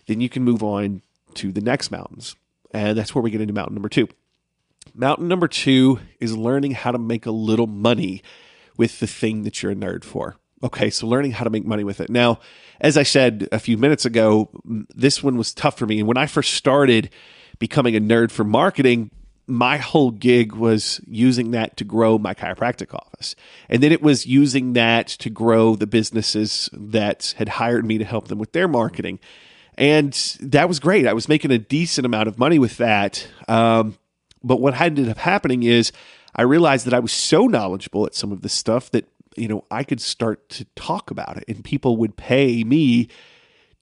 then 0.07 0.21
you 0.21 0.29
can 0.29 0.43
move 0.43 0.63
on 0.63 1.03
to 1.35 1.53
the 1.53 1.61
next 1.61 1.91
mountains. 1.91 2.35
And 2.73 2.97
that's 2.97 3.15
where 3.15 3.23
we 3.23 3.31
get 3.31 3.41
into 3.41 3.55
mountain 3.55 3.75
number 3.75 3.89
two. 3.89 4.09
Mountain 4.95 5.29
number 5.29 5.49
two 5.49 6.01
is 6.21 6.37
learning 6.37 6.73
how 6.73 6.93
to 6.93 6.99
make 6.99 7.27
a 7.27 7.31
little 7.31 7.67
money 7.67 8.23
with 8.77 9.01
the 9.01 9.07
thing 9.07 9.43
that 9.45 9.63
you're 9.63 9.73
a 9.73 9.77
nerd 9.77 10.05
for. 10.05 10.37
Okay, 10.63 10.89
so 10.89 11.07
learning 11.07 11.33
how 11.33 11.45
to 11.45 11.51
make 11.51 11.67
money 11.67 11.85
with 11.85 12.01
it. 12.01 12.09
Now, 12.09 12.41
as 12.81 12.97
I 12.97 13.03
said 13.03 13.49
a 13.53 13.59
few 13.59 13.77
minutes 13.77 14.05
ago, 14.05 14.51
this 14.65 15.23
one 15.23 15.37
was 15.37 15.53
tough 15.53 15.79
for 15.79 15.87
me. 15.87 15.99
And 15.99 16.09
when 16.09 16.17
I 16.17 16.27
first 16.27 16.55
started 16.55 17.11
becoming 17.59 17.95
a 17.95 18.01
nerd 18.01 18.31
for 18.31 18.45
marketing, 18.45 19.11
my 19.47 19.77
whole 19.77 20.11
gig 20.11 20.53
was 20.55 21.01
using 21.07 21.51
that 21.51 21.77
to 21.77 21.85
grow 21.85 22.19
my 22.19 22.35
chiropractic 22.35 22.95
office. 22.95 23.37
And 23.69 23.83
then 23.83 23.93
it 23.93 24.03
was 24.03 24.27
using 24.27 24.73
that 24.73 25.09
to 25.09 25.29
grow 25.29 25.77
the 25.77 25.87
businesses 25.87 26.71
that 26.73 27.35
had 27.37 27.51
hired 27.51 27.85
me 27.85 27.99
to 27.99 28.05
help 28.05 28.29
them 28.29 28.39
with 28.39 28.53
their 28.53 28.69
marketing. 28.69 29.19
And 29.77 30.13
that 30.41 30.69
was 30.69 30.81
great. 30.81 31.07
I 31.07 31.13
was 31.13 31.29
making 31.29 31.51
a 31.51 31.59
decent 31.59 32.07
amount 32.07 32.29
of 32.29 32.39
money 32.39 32.59
with 32.59 32.79
that. 32.79 33.27
Um, 33.49 33.99
but 34.43 34.61
what 34.61 34.81
ended 34.81 35.09
up 35.09 35.19
happening 35.19 35.63
is 35.63 35.93
I 36.37 36.43
realized 36.43 36.87
that 36.87 36.95
I 36.95 36.99
was 36.99 37.13
so 37.13 37.47
knowledgeable 37.47 38.07
at 38.07 38.15
some 38.15 38.33
of 38.33 38.43
this 38.43 38.53
stuff 38.53 38.91
that 38.91 39.09
you 39.37 39.49
know, 39.49 39.65
I 39.71 39.85
could 39.85 40.01
start 40.01 40.49
to 40.51 40.65
talk 40.77 41.11
about 41.11 41.37
it 41.37 41.45
and 41.49 41.65
people 41.65 41.97
would 41.99 42.17
pay 42.17 42.65
me 42.65 43.09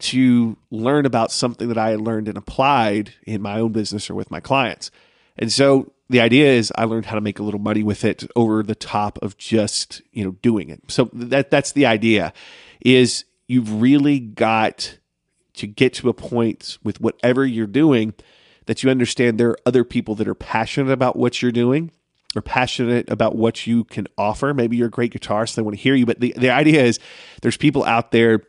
to 0.01 0.57
learn 0.71 1.07
about 1.07 1.31
something 1.31 1.69
that 1.69 1.79
I 1.79 1.91
had 1.91 2.01
learned 2.01 2.29
and 2.29 2.37
applied 2.37 3.15
in 3.25 3.41
my 3.43 3.61
own 3.61 3.73
business 3.73 4.11
or 4.11 4.15
with 4.15 4.31
my 4.31 4.41
clients. 4.41 4.91
And 5.37 5.53
so 5.53 5.93
the 6.11 6.21
idea 6.21 6.47
is 6.47 6.73
I 6.77 6.85
learned 6.85 7.07
how 7.07 7.15
to 7.15 7.21
make 7.21 7.39
a 7.39 7.43
little 7.43 7.61
money 7.61 7.83
with 7.83 8.05
it 8.05 8.25
over 8.35 8.63
the 8.63 8.75
top 8.75 9.19
of 9.23 9.37
just, 9.39 10.03
you 10.13 10.25
know, 10.25 10.33
doing 10.43 10.71
it. 10.71 10.81
So 10.89 11.09
that 11.13 11.51
that's 11.51 11.73
the 11.73 11.87
idea 11.87 12.33
is 12.81 13.25
you've 13.47 13.81
really 13.81 14.19
got 14.19 14.99
to 15.55 15.67
get 15.67 15.95
to 15.95 16.09
a 16.09 16.15
point 16.15 16.79
with 16.83 17.01
whatever 17.01 17.47
you're 17.47 17.67
doing 17.67 18.15
that 18.67 18.83
you 18.83 18.91
understand 18.91 19.39
there 19.39 19.51
are 19.51 19.59
other 19.67 19.85
people 19.85 20.15
that 20.17 20.29
are 20.29 20.35
passionate 20.35 20.91
about 20.91 21.17
what 21.17 21.43
you're 21.43 21.53
doing 21.53 21.91
or 22.37 22.43
passionate 22.43 23.11
about 23.11 23.37
what 23.37 23.67
you 23.67 23.85
can 23.85 24.07
offer. 24.17 24.55
Maybe 24.55 24.77
you're 24.77 24.89
a 24.89 24.91
great 24.91 25.13
guitarist, 25.13 25.55
they 25.55 25.63
want 25.63 25.77
to 25.77 25.83
hear 25.83 25.95
you. 25.95 26.07
But 26.07 26.21
the, 26.21 26.35
the 26.37 26.51
idea 26.51 26.83
is 26.83 26.99
there's 27.43 27.57
people 27.57 27.85
out 27.85 28.11
there 28.11 28.43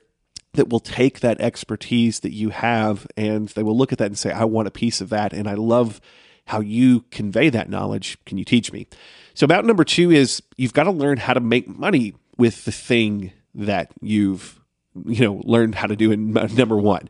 that 0.54 0.70
will 0.70 0.80
take 0.80 1.22
that 1.22 1.42
expertise 1.42 2.20
that 2.20 2.32
you 2.32 2.50
have 2.50 3.08
and 3.18 3.50
they 3.50 3.64
will 3.64 3.78
look 3.78 3.92
at 3.92 3.98
that 3.98 4.08
and 4.08 4.18
say, 4.18 4.32
I 4.32 4.46
want 4.46 4.68
a 4.68 4.72
piece 4.72 5.02
of 5.02 5.10
that. 5.10 5.34
And 5.34 5.48
I 5.48 5.56
love 5.56 6.00
how 6.46 6.60
you 6.60 7.02
convey 7.12 7.50
that 7.50 7.70
knowledge. 7.70 8.18
Can 8.26 8.38
you 8.38 8.46
teach 8.46 8.72
me? 8.72 8.88
So, 9.34 9.46
about 9.46 9.66
number 9.66 9.84
two 9.84 10.12
is 10.12 10.44
you've 10.58 10.74
got 10.74 10.84
to 10.84 10.92
learn 10.92 11.18
how 11.18 11.34
to 11.34 11.40
make 11.40 11.68
money 11.68 12.14
with 12.38 12.66
the 12.66 12.72
thing 12.72 13.32
that 13.56 13.92
you've 14.02 14.60
you 15.06 15.24
know 15.24 15.42
learned 15.44 15.76
how 15.76 15.88
to 15.88 15.96
do 15.96 16.12
in 16.12 16.34
number 16.34 16.78
one. 16.78 17.10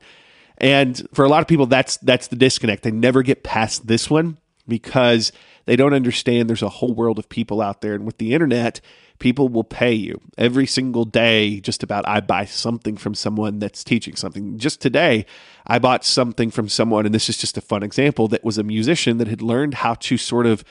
And 0.57 1.05
for 1.13 1.25
a 1.25 1.29
lot 1.29 1.41
of 1.41 1.47
people, 1.47 1.65
that's 1.65 1.97
that's 1.97 2.27
the 2.27 2.35
disconnect. 2.35 2.83
They 2.83 2.91
never 2.91 3.23
get 3.23 3.43
past 3.43 3.87
this 3.87 4.09
one 4.09 4.37
because 4.67 5.32
they 5.65 5.75
don't 5.75 5.93
understand 5.93 6.50
there's 6.50 6.62
a 6.62 6.70
whole 6.70 6.93
world 6.93 7.20
of 7.20 7.29
people 7.29 7.62
out 7.62 7.82
there. 7.82 7.93
And 7.93 8.05
with 8.05 8.17
the 8.17 8.34
internet, 8.34 8.82
people 9.20 9.48
will 9.48 9.63
pay 9.63 9.93
you 9.93 10.20
every 10.38 10.65
single 10.67 11.05
day. 11.05 11.60
Just 11.60 11.84
about, 11.84 12.08
I 12.08 12.20
buy 12.20 12.46
something 12.46 12.98
from 12.98 13.15
someone 13.15 13.60
that's 13.60 13.84
teaching 13.84 14.15
something. 14.15 14.58
Just 14.58 14.82
today, 14.82 15.25
I 15.65 15.79
bought 15.79 16.03
something 16.03 16.51
from 16.51 16.70
someone, 16.70 17.05
and 17.05 17.15
this 17.15 17.29
is 17.29 17.38
just 17.38 17.58
a 17.58 17.62
fun 17.62 17.84
example, 17.84 18.27
that 18.29 18.43
was 18.43 18.58
a 18.58 18.63
musician 18.63 19.17
that 19.17 19.27
had 19.27 19.41
learned 19.41 19.75
how 19.75 19.93
to 19.96 20.17
sort 20.17 20.46
of 20.46 20.63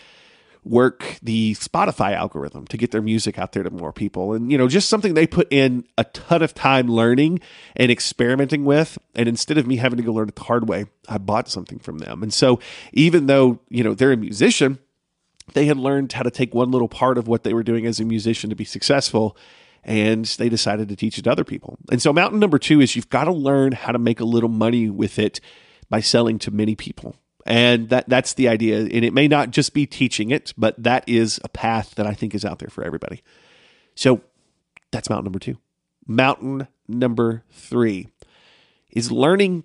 work 0.64 1.19
the 1.23 1.54
Spotify 1.54 2.14
algorithm 2.14 2.66
to 2.69 2.76
get 2.76 2.92
their 2.92 3.02
music 3.02 3.38
out 3.38 3.52
there 3.52 3.64
to 3.64 3.71
more 3.71 3.92
people. 3.92 4.33
And, 4.33 4.52
you 4.52 4.57
know, 4.57 4.69
just 4.69 4.88
something 4.88 5.14
they 5.14 5.26
put 5.26 5.52
in 5.52 5.85
a 5.99 6.04
ton 6.04 6.42
of 6.42 6.54
time 6.54 6.87
learning 6.88 7.40
and 7.75 7.90
experimenting 7.90 8.64
with. 8.64 8.97
And 9.14 9.28
instead 9.28 9.59
of 9.59 9.66
me 9.66 9.76
having 9.76 9.97
to 9.97 10.04
go 10.04 10.12
learn 10.12 10.28
it 10.28 10.37
the 10.37 10.45
hard 10.45 10.69
way, 10.69 10.87
I 11.09 11.19
bought 11.19 11.49
something 11.49 11.81
from 11.81 11.99
them. 11.99 12.23
And 12.23 12.33
so 12.33 12.61
even 12.92 13.26
though, 13.26 13.59
you 13.69 13.83
know, 13.83 13.95
they're 13.95 14.12
a 14.12 14.16
musician, 14.16 14.78
they 15.54 15.66
had 15.66 15.78
learned 15.78 16.12
how 16.12 16.23
to 16.23 16.31
take 16.31 16.54
one 16.54 16.71
little 16.71 16.88
part 16.88 17.19
of 17.19 17.26
what 17.26 17.42
they 17.42 17.54
were 17.54 17.64
doing 17.64 17.85
as 17.87 17.99
a 17.99 18.04
musician 18.04 18.50
to 18.50 18.57
be 18.57 18.64
successful 18.64 19.37
and 19.85 20.25
they 20.26 20.49
decided 20.49 20.88
to 20.88 20.97
teach 20.97 21.19
it 21.19 21.23
to 21.23 21.31
other 21.31 21.42
people. 21.42 21.76
And 21.90 22.00
so 22.00 22.12
mountain 22.12 22.38
number 22.38 22.59
2 22.59 22.81
is 22.81 22.95
you've 22.95 23.11
got 23.11 23.25
to 23.25 23.33
learn 23.33 23.73
how 23.73 23.90
to 23.90 23.99
make 23.99 24.21
a 24.21 24.25
little 24.25 24.49
money 24.49 24.88
with 24.88 25.19
it 25.19 25.40
by 25.90 26.00
selling 26.00 26.38
to 26.40 26.52
many 26.52 26.76
people. 26.76 27.16
And 27.45 27.89
that 27.89 28.09
that's 28.09 28.35
the 28.35 28.49
idea. 28.49 28.79
And 28.81 29.05
it 29.05 29.13
may 29.13 29.29
not 29.29 29.51
just 29.51 29.75
be 29.75 29.87
teaching 29.87 30.31
it, 30.31 30.53
but 30.57 30.81
that 30.83 31.09
is 31.09 31.41
a 31.45 31.49
path 31.49 31.95
that 31.97 32.07
I 32.07 32.15
think 32.15 32.35
is 32.35 32.45
out 32.45 32.59
there 32.59 32.69
for 32.69 32.85
everybody. 32.85 33.23
So 33.95 34.21
that's 34.91 35.11
mountain 35.11 35.25
number 35.25 35.39
2. 35.39 35.57
Mountain 36.07 36.69
number 36.89 37.43
3 37.51 38.09
is 38.91 39.11
learning 39.11 39.65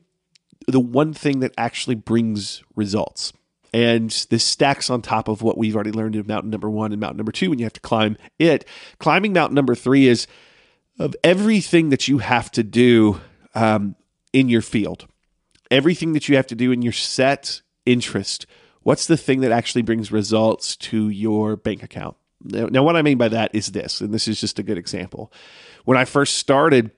the 0.68 0.80
one 0.80 1.14
thing 1.14 1.40
that 1.40 1.54
actually 1.58 1.96
brings 1.96 2.64
results. 2.76 3.34
And 3.74 4.10
this 4.30 4.44
stacks 4.44 4.90
on 4.90 5.02
top 5.02 5.28
of 5.28 5.42
what 5.42 5.58
we've 5.58 5.76
already 5.76 5.92
learned 5.92 6.16
in 6.16 6.26
mountain 6.26 6.50
number 6.50 6.70
one 6.70 6.92
and 6.92 7.02
mountain 7.02 7.18
number 7.18 7.32
two 7.32 7.50
when 7.50 7.60
you 7.60 7.66
have 7.66 7.74
to 7.74 7.82
climb 7.82 8.18
it. 8.40 8.66
Climbing 9.00 9.34
mountain 9.34 9.56
number 9.56 9.76
three 9.76 10.08
is 10.08 10.26
of 11.00 11.16
everything 11.24 11.90
that 11.90 12.08
you 12.08 12.20
have 12.20 12.50
to 12.52 12.64
do 12.64 13.22
um, 13.56 13.96
in 14.34 14.50
your 14.50 14.62
field, 14.62 15.06
everything 15.70 16.14
that 16.14 16.28
you 16.28 16.38
have 16.38 16.48
to 16.48 16.56
do 16.56 16.72
in 16.72 16.82
your 16.82 16.94
set 16.94 17.62
interest. 17.88 18.46
What's 18.84 19.08
the 19.08 19.18
thing 19.18 19.42
that 19.42 19.52
actually 19.52 19.82
brings 19.82 20.12
results 20.12 20.76
to 20.78 21.10
your 21.10 21.56
bank 21.56 21.84
account? 21.84 22.16
Now, 22.44 22.68
now, 22.68 22.84
what 22.84 22.96
I 22.96 23.02
mean 23.02 23.18
by 23.18 23.30
that 23.30 23.54
is 23.54 23.68
this, 23.68 24.00
and 24.00 24.14
this 24.14 24.28
is 24.28 24.40
just 24.40 24.60
a 24.60 24.64
good 24.64 24.78
example. 24.78 25.32
When 25.86 25.98
I 25.98 26.06
first 26.06 26.38
started, 26.38 26.92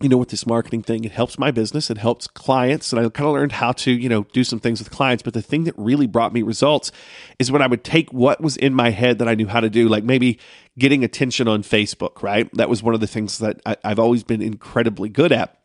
you 0.00 0.08
know, 0.08 0.18
with 0.18 0.28
this 0.28 0.46
marketing 0.46 0.82
thing, 0.82 1.04
it 1.04 1.12
helps 1.12 1.38
my 1.38 1.50
business, 1.50 1.88
it 1.88 1.98
helps 1.98 2.26
clients, 2.26 2.92
and 2.92 3.00
I 3.00 3.08
kind 3.08 3.28
of 3.28 3.34
learned 3.34 3.52
how 3.52 3.72
to, 3.72 3.90
you 3.90 4.08
know, 4.08 4.24
do 4.32 4.44
some 4.44 4.60
things 4.60 4.80
with 4.80 4.90
clients. 4.90 5.22
But 5.22 5.32
the 5.32 5.42
thing 5.42 5.64
that 5.64 5.74
really 5.78 6.06
brought 6.06 6.34
me 6.34 6.42
results 6.42 6.92
is 7.38 7.50
when 7.50 7.62
I 7.62 7.66
would 7.66 7.82
take 7.82 8.12
what 8.12 8.40
was 8.40 8.56
in 8.56 8.74
my 8.74 8.90
head 8.90 9.18
that 9.20 9.28
I 9.28 9.34
knew 9.34 9.46
how 9.46 9.60
to 9.60 9.70
do, 9.70 9.88
like 9.88 10.04
maybe 10.04 10.38
getting 10.78 11.04
attention 11.04 11.48
on 11.48 11.62
Facebook, 11.62 12.22
right? 12.22 12.50
That 12.54 12.68
was 12.68 12.82
one 12.82 12.94
of 12.94 13.00
the 13.00 13.06
things 13.06 13.38
that 13.38 13.62
I, 13.64 13.76
I've 13.84 13.98
always 13.98 14.22
been 14.22 14.42
incredibly 14.42 15.08
good 15.08 15.32
at. 15.32 15.58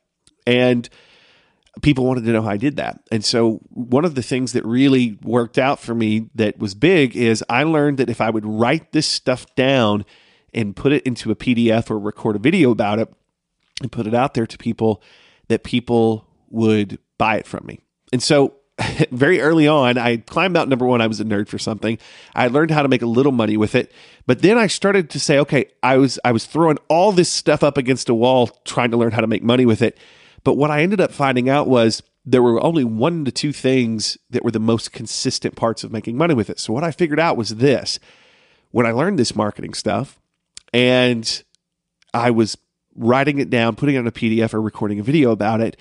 And 0.48 0.88
people 1.82 2.06
wanted 2.06 2.26
to 2.26 2.32
know 2.32 2.42
how 2.42 2.50
I 2.50 2.58
did 2.58 2.76
that. 2.78 3.02
And 3.12 3.24
so 3.24 3.60
one 3.70 4.06
of 4.06 4.16
the 4.16 4.24
things 4.24 4.54
that 4.54 4.66
really 4.66 5.18
worked 5.22 5.58
out 5.58 5.80
for 5.80 5.94
me 5.94 6.30
that 6.36 6.60
was 6.60 6.76
big 6.76 7.16
is 7.16 7.44
I 7.50 7.64
learned 7.64 7.98
that 7.98 8.10
if 8.10 8.22
I 8.22 8.30
would 8.30 8.46
write 8.46 8.92
this 8.92 9.08
stuff 9.08 9.46
down 9.56 10.06
and 10.54 10.76
put 10.76 10.92
it 10.92 11.04
into 11.04 11.32
a 11.32 11.36
PDF 11.36 11.92
or 11.92 12.00
record 12.00 12.36
a 12.36 12.40
video 12.40 12.72
about 12.72 13.00
it, 13.00 13.14
and 13.82 13.92
put 13.92 14.08
it 14.08 14.14
out 14.14 14.34
there 14.34 14.46
to 14.46 14.58
people 14.58 15.02
that 15.48 15.64
people 15.64 16.28
would 16.50 17.00
buy 17.18 17.38
it 17.38 17.48
from 17.48 17.66
me. 17.66 17.80
And 18.12 18.22
so 18.22 18.56
very 19.12 19.42
early 19.42 19.68
on, 19.68 19.98
I 19.98 20.18
climbed 20.18 20.58
out 20.58 20.70
number 20.70 20.86
one. 20.86 21.02
I 21.02 21.08
was 21.08 21.20
a 21.20 21.26
nerd 21.26 21.48
for 21.48 21.58
something. 21.58 21.98
I 22.36 22.48
learned 22.48 22.72
how 22.72 22.82
to 22.82 22.88
make 22.88 23.02
a 23.02 23.08
little 23.08 23.32
money 23.32 23.58
with 23.58 23.76
it, 23.76 23.92
but 24.26 24.42
then 24.42 24.58
I 24.58 24.68
started 24.68 25.10
to 25.12 25.20
say, 25.20 25.40
okay, 25.40 25.66
I 25.84 25.98
was 25.98 26.20
I 26.24 26.32
was 26.32 26.46
throwing 26.46 26.78
all 26.88 27.12
this 27.12 27.30
stuff 27.30 27.64
up 27.64 27.78
against 27.78 28.10
a 28.10 28.14
wall, 28.14 28.48
trying 28.66 28.92
to 28.92 28.98
learn 28.98 29.12
how 29.12 29.22
to 29.22 29.28
make 29.28 29.44
money 29.44 29.66
with 29.66 29.82
it. 29.82 29.98
But 30.44 30.56
what 30.56 30.72
I 30.72 30.82
ended 30.82 31.02
up 31.02 31.12
finding 31.12 31.50
out 31.50 31.68
was 31.68 32.04
there 32.26 32.44
were 32.44 32.64
only 32.64 32.84
one 32.84 33.26
to 33.26 33.32
two 33.32 33.52
things 33.52 34.18
that 34.30 34.44
were 34.44 34.52
the 34.52 34.60
most 34.60 34.92
consistent 34.92 35.56
parts 35.56 35.84
of 35.84 35.92
making 35.92 36.18
money 36.18 36.34
with 36.34 36.50
it. 36.50 36.60
So 36.60 36.74
what 36.74 36.84
I 36.84 36.92
figured 36.92 37.20
out 37.20 37.38
was 37.38 37.56
this: 37.56 38.00
when 38.72 38.86
I 38.86 38.92
learned 38.92 39.20
this 39.20 39.36
marketing 39.36 39.74
stuff, 39.74 40.20
and 40.74 41.44
I 42.14 42.32
was 42.32 42.58
writing 42.96 43.40
it 43.40 43.50
down, 43.50 43.76
putting 43.76 43.96
it 43.96 44.00
on 44.00 44.08
a 44.08 44.12
PDF, 44.12 44.54
or 44.54 44.62
recording 44.62 45.00
a 45.00 45.04
video 45.04 45.32
about 45.32 45.62
it, 45.62 45.78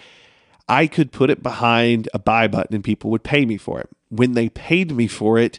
I 0.69 0.87
could 0.87 1.12
put 1.12 1.31
it 1.31 1.43
behind 1.43 2.09
a 2.12 2.19
buy 2.19 2.47
button 2.47 2.75
and 2.75 2.85
people 2.85 3.11
would 3.11 3.23
pay 3.23 3.47
me 3.47 3.57
for 3.57 3.81
it. 3.81 3.88
When 4.11 4.33
they 4.33 4.49
paid 4.50 4.93
me 4.93 5.07
for 5.07 5.38
it, 5.38 5.59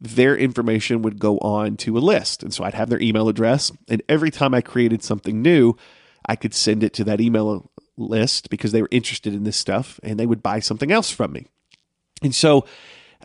their 0.00 0.36
information 0.36 1.02
would 1.02 1.18
go 1.18 1.38
on 1.38 1.76
to 1.78 1.98
a 1.98 2.00
list. 2.00 2.42
And 2.42 2.54
so 2.54 2.64
I'd 2.64 2.74
have 2.74 2.88
their 2.88 3.00
email 3.00 3.28
address. 3.28 3.72
And 3.88 4.02
every 4.08 4.30
time 4.30 4.54
I 4.54 4.60
created 4.60 5.02
something 5.02 5.42
new, 5.42 5.76
I 6.26 6.36
could 6.36 6.54
send 6.54 6.82
it 6.82 6.92
to 6.94 7.04
that 7.04 7.20
email 7.20 7.70
list 7.96 8.50
because 8.50 8.72
they 8.72 8.82
were 8.82 8.88
interested 8.90 9.34
in 9.34 9.44
this 9.44 9.56
stuff 9.56 10.00
and 10.02 10.18
they 10.18 10.26
would 10.26 10.42
buy 10.42 10.60
something 10.60 10.90
else 10.90 11.10
from 11.10 11.32
me. 11.32 11.46
And 12.22 12.34
so, 12.34 12.66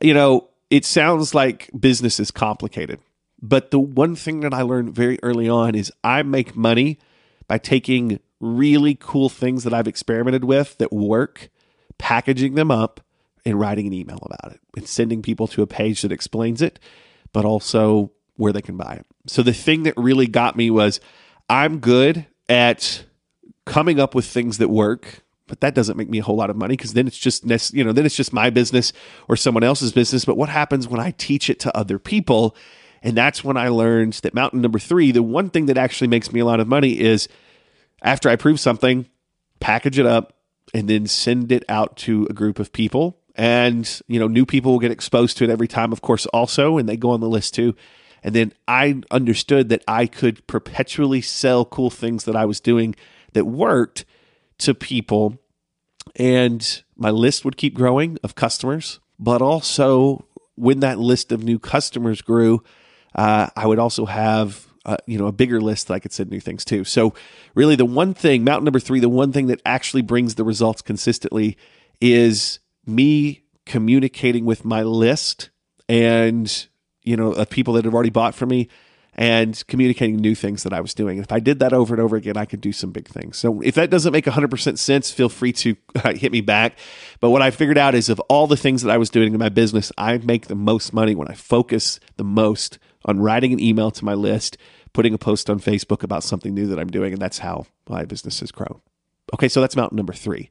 you 0.01 0.13
know, 0.13 0.49
it 0.69 0.85
sounds 0.85 1.33
like 1.33 1.69
business 1.77 2.19
is 2.19 2.31
complicated. 2.31 2.99
But 3.41 3.71
the 3.71 3.79
one 3.79 4.15
thing 4.15 4.41
that 4.41 4.53
I 4.53 4.61
learned 4.61 4.93
very 4.93 5.17
early 5.23 5.47
on 5.47 5.75
is 5.75 5.91
I 6.03 6.23
make 6.23 6.55
money 6.55 6.99
by 7.47 7.57
taking 7.57 8.19
really 8.39 8.95
cool 8.95 9.29
things 9.29 9.63
that 9.63 9.73
I've 9.73 9.87
experimented 9.87 10.43
with 10.43 10.77
that 10.77 10.91
work, 10.91 11.49
packaging 11.97 12.55
them 12.55 12.71
up, 12.71 13.01
and 13.45 13.59
writing 13.59 13.87
an 13.87 13.93
email 13.93 14.19
about 14.21 14.53
it 14.53 14.59
and 14.75 14.87
sending 14.87 15.21
people 15.21 15.47
to 15.47 15.61
a 15.61 15.67
page 15.67 16.01
that 16.01 16.11
explains 16.11 16.61
it, 16.61 16.79
but 17.31 17.45
also 17.45 18.11
where 18.35 18.53
they 18.53 18.61
can 18.61 18.77
buy 18.77 18.93
it. 18.93 19.05
So 19.27 19.41
the 19.41 19.53
thing 19.53 19.83
that 19.83 19.93
really 19.97 20.27
got 20.27 20.55
me 20.55 20.69
was 20.69 20.99
I'm 21.49 21.79
good 21.79 22.25
at 22.49 23.05
coming 23.65 23.99
up 23.99 24.15
with 24.15 24.25
things 24.25 24.57
that 24.57 24.69
work, 24.69 25.23
but 25.47 25.61
that 25.61 25.75
doesn't 25.75 25.95
make 25.95 26.09
me 26.09 26.19
a 26.19 26.23
whole 26.23 26.35
lot 26.35 26.49
of 26.49 26.57
money 26.57 26.75
because 26.75 26.93
then 26.93 27.07
it's 27.07 27.17
just 27.17 27.43
you 27.73 27.83
know 27.83 27.93
then 27.93 28.05
it's 28.05 28.15
just 28.15 28.33
my 28.33 28.49
business 28.49 28.91
or 29.27 29.35
someone 29.35 29.63
else's 29.63 29.93
business. 29.93 30.25
But 30.25 30.35
what 30.37 30.49
happens 30.49 30.87
when 30.87 30.99
I 30.99 31.11
teach 31.11 31.49
it 31.49 31.59
to 31.61 31.77
other 31.77 31.99
people? 31.99 32.55
And 33.01 33.15
that's 33.15 33.43
when 33.43 33.55
I 33.55 33.69
learned 33.69 34.13
that 34.23 34.33
mountain 34.33 34.61
number 34.61 34.79
three, 34.79 35.11
the 35.11 35.23
one 35.23 35.49
thing 35.49 35.67
that 35.67 35.77
actually 35.77 36.07
makes 36.07 36.33
me 36.33 36.41
a 36.41 36.45
lot 36.45 36.59
of 36.59 36.67
money 36.67 36.99
is 36.99 37.29
after 38.01 38.29
I 38.29 38.35
prove 38.35 38.59
something, 38.59 39.05
package 39.59 39.99
it 39.99 40.05
up, 40.05 40.33
and 40.73 40.89
then 40.89 41.07
send 41.07 41.51
it 41.51 41.63
out 41.69 41.95
to 41.97 42.27
a 42.29 42.33
group 42.33 42.59
of 42.59 42.73
people. 42.73 43.17
And, 43.35 44.01
you 44.07 44.19
know, 44.19 44.27
new 44.27 44.45
people 44.45 44.73
will 44.73 44.79
get 44.79 44.91
exposed 44.91 45.37
to 45.37 45.45
it 45.45 45.49
every 45.49 45.67
time, 45.67 45.93
of 45.93 46.01
course, 46.01 46.25
also, 46.27 46.77
and 46.77 46.89
they 46.89 46.97
go 46.97 47.11
on 47.11 47.21
the 47.21 47.29
list 47.29 47.53
too. 47.55 47.73
And 48.23 48.35
then 48.35 48.53
I 48.67 49.01
understood 49.11 49.69
that 49.69 49.83
I 49.88 50.05
could 50.05 50.45
perpetually 50.47 51.21
sell 51.21 51.65
cool 51.65 51.89
things 51.89 52.25
that 52.25 52.35
I 52.35 52.45
was 52.45 52.59
doing 52.59 52.95
that 53.33 53.45
worked 53.45 54.05
to 54.59 54.73
people. 54.73 55.38
And 56.15 56.83
my 56.95 57.09
list 57.11 57.45
would 57.45 57.57
keep 57.57 57.73
growing 57.73 58.17
of 58.23 58.35
customers. 58.35 58.99
But 59.19 59.41
also, 59.41 60.25
when 60.55 60.79
that 60.81 60.99
list 60.99 61.31
of 61.31 61.43
new 61.43 61.59
customers 61.59 62.21
grew, 62.21 62.63
uh, 63.15 63.49
I 63.55 63.65
would 63.65 63.79
also 63.79 64.05
have 64.05 64.67
uh, 64.85 64.97
you 65.05 65.17
know 65.17 65.27
a 65.27 65.31
bigger 65.31 65.59
list 65.59 65.88
that 65.88 65.95
I 65.95 65.99
could 65.99 66.13
send 66.13 66.31
new 66.31 66.39
things 66.39 66.63
to. 66.65 66.83
So 66.83 67.13
really, 67.53 67.75
the 67.75 67.85
one 67.85 68.13
thing, 68.13 68.43
mountain 68.43 68.65
number 68.65 68.79
three, 68.79 68.99
the 68.99 69.09
one 69.09 69.31
thing 69.31 69.47
that 69.47 69.61
actually 69.65 70.01
brings 70.01 70.35
the 70.35 70.43
results 70.43 70.81
consistently 70.81 71.57
is 72.01 72.59
me 72.85 73.43
communicating 73.65 74.45
with 74.45 74.65
my 74.65 74.81
list 74.81 75.49
and 75.88 76.67
you 77.03 77.15
know 77.15 77.33
of 77.33 77.49
people 77.49 77.73
that 77.75 77.85
have 77.85 77.93
already 77.93 78.09
bought 78.09 78.35
from 78.35 78.49
me 78.49 78.69
and 79.15 79.65
communicating 79.67 80.15
new 80.17 80.35
things 80.35 80.63
that 80.63 80.73
I 80.73 80.81
was 80.81 80.93
doing. 80.93 81.17
If 81.17 81.31
I 81.31 81.39
did 81.39 81.59
that 81.59 81.73
over 81.73 81.93
and 81.93 82.01
over 82.01 82.15
again, 82.15 82.37
I 82.37 82.45
could 82.45 82.61
do 82.61 82.71
some 82.71 82.91
big 82.91 83.07
things. 83.07 83.37
So 83.37 83.59
if 83.61 83.75
that 83.75 83.89
doesn't 83.89 84.13
make 84.13 84.25
100% 84.25 84.77
sense, 84.77 85.11
feel 85.11 85.29
free 85.29 85.51
to 85.53 85.75
uh, 86.03 86.13
hit 86.13 86.31
me 86.31 86.41
back. 86.41 86.77
But 87.19 87.31
what 87.31 87.41
I 87.41 87.51
figured 87.51 87.77
out 87.77 87.95
is 87.95 88.09
of 88.09 88.19
all 88.29 88.47
the 88.47 88.55
things 88.55 88.81
that 88.83 88.91
I 88.91 88.97
was 88.97 89.09
doing 89.09 89.33
in 89.33 89.39
my 89.39 89.49
business, 89.49 89.91
I 89.97 90.17
make 90.19 90.47
the 90.47 90.55
most 90.55 90.93
money 90.93 91.15
when 91.15 91.27
I 91.27 91.33
focus 91.33 91.99
the 92.17 92.23
most 92.23 92.79
on 93.03 93.19
writing 93.19 93.51
an 93.51 93.59
email 93.59 93.91
to 93.91 94.05
my 94.05 94.13
list, 94.13 94.57
putting 94.93 95.13
a 95.13 95.17
post 95.17 95.49
on 95.49 95.59
Facebook 95.59 96.03
about 96.03 96.23
something 96.23 96.53
new 96.53 96.67
that 96.67 96.79
I'm 96.79 96.89
doing. 96.89 97.11
And 97.11 97.21
that's 97.21 97.39
how 97.39 97.65
my 97.89 98.05
business 98.05 98.39
has 98.39 98.51
grown. 98.51 98.79
Okay, 99.33 99.49
so 99.49 99.59
that's 99.59 99.75
mountain 99.75 99.97
number 99.97 100.13
three. 100.13 100.49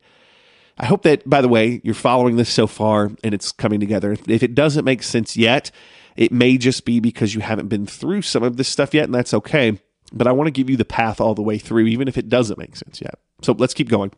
I 0.76 0.86
hope 0.86 1.02
that, 1.02 1.28
by 1.28 1.40
the 1.40 1.48
way, 1.48 1.80
you're 1.82 1.94
following 1.94 2.36
this 2.36 2.48
so 2.48 2.66
far 2.66 3.10
and 3.24 3.34
it's 3.34 3.50
coming 3.50 3.80
together. 3.80 4.16
If 4.28 4.42
it 4.42 4.54
doesn't 4.54 4.84
make 4.84 5.02
sense 5.02 5.36
yet, 5.36 5.72
it 6.18 6.32
may 6.32 6.58
just 6.58 6.84
be 6.84 7.00
because 7.00 7.34
you 7.34 7.40
haven't 7.40 7.68
been 7.68 7.86
through 7.86 8.22
some 8.22 8.42
of 8.42 8.58
this 8.58 8.68
stuff 8.68 8.92
yet, 8.92 9.04
and 9.04 9.14
that's 9.14 9.32
okay. 9.32 9.80
But 10.12 10.26
I 10.26 10.32
want 10.32 10.48
to 10.48 10.50
give 10.50 10.68
you 10.68 10.76
the 10.76 10.84
path 10.84 11.20
all 11.20 11.34
the 11.34 11.42
way 11.42 11.58
through, 11.58 11.86
even 11.86 12.08
if 12.08 12.18
it 12.18 12.28
doesn't 12.28 12.58
make 12.58 12.76
sense 12.76 13.00
yet. 13.00 13.14
So 13.42 13.54
let's 13.56 13.72
keep 13.72 13.88
going. 13.88 14.10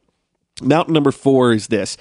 Mountain 0.62 0.94
number 0.94 1.12
four 1.12 1.52
is 1.52 1.68
this. 1.68 1.96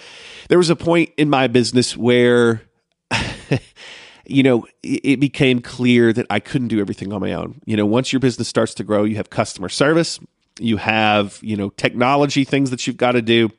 There 0.47 0.57
was 0.57 0.69
a 0.69 0.75
point 0.75 1.11
in 1.17 1.29
my 1.29 1.47
business 1.47 1.95
where, 1.95 2.63
you 4.25 4.41
know, 4.41 4.65
it 4.83 5.19
became 5.19 5.61
clear 5.61 6.13
that 6.13 6.25
I 6.29 6.39
couldn't 6.39 6.69
do 6.69 6.79
everything 6.79 7.13
on 7.13 7.21
my 7.21 7.33
own. 7.33 7.61
You 7.65 7.77
know, 7.77 7.85
once 7.85 8.11
your 8.11 8.19
business 8.19 8.47
starts 8.47 8.73
to 8.75 8.83
grow, 8.83 9.03
you 9.03 9.17
have 9.17 9.29
customer 9.29 9.69
service, 9.69 10.19
you 10.59 10.77
have, 10.77 11.39
you 11.41 11.55
know, 11.55 11.69
technology 11.69 12.43
things 12.43 12.69
that 12.71 12.87
you've 12.87 12.97
got 12.97 13.13
to 13.13 13.21
do 13.21 13.51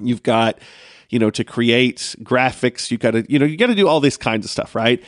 You've 0.00 0.22
got, 0.22 0.58
you 1.08 1.18
know, 1.18 1.30
to 1.30 1.44
create 1.44 2.16
graphics, 2.20 2.90
you've 2.90 3.00
got 3.00 3.12
to, 3.12 3.30
you 3.30 3.38
know, 3.38 3.46
you 3.46 3.56
got 3.56 3.68
to 3.68 3.74
do 3.74 3.88
all 3.88 4.00
this 4.00 4.16
kinds 4.16 4.44
of 4.44 4.50
stuff, 4.50 4.74
right? 4.74 5.02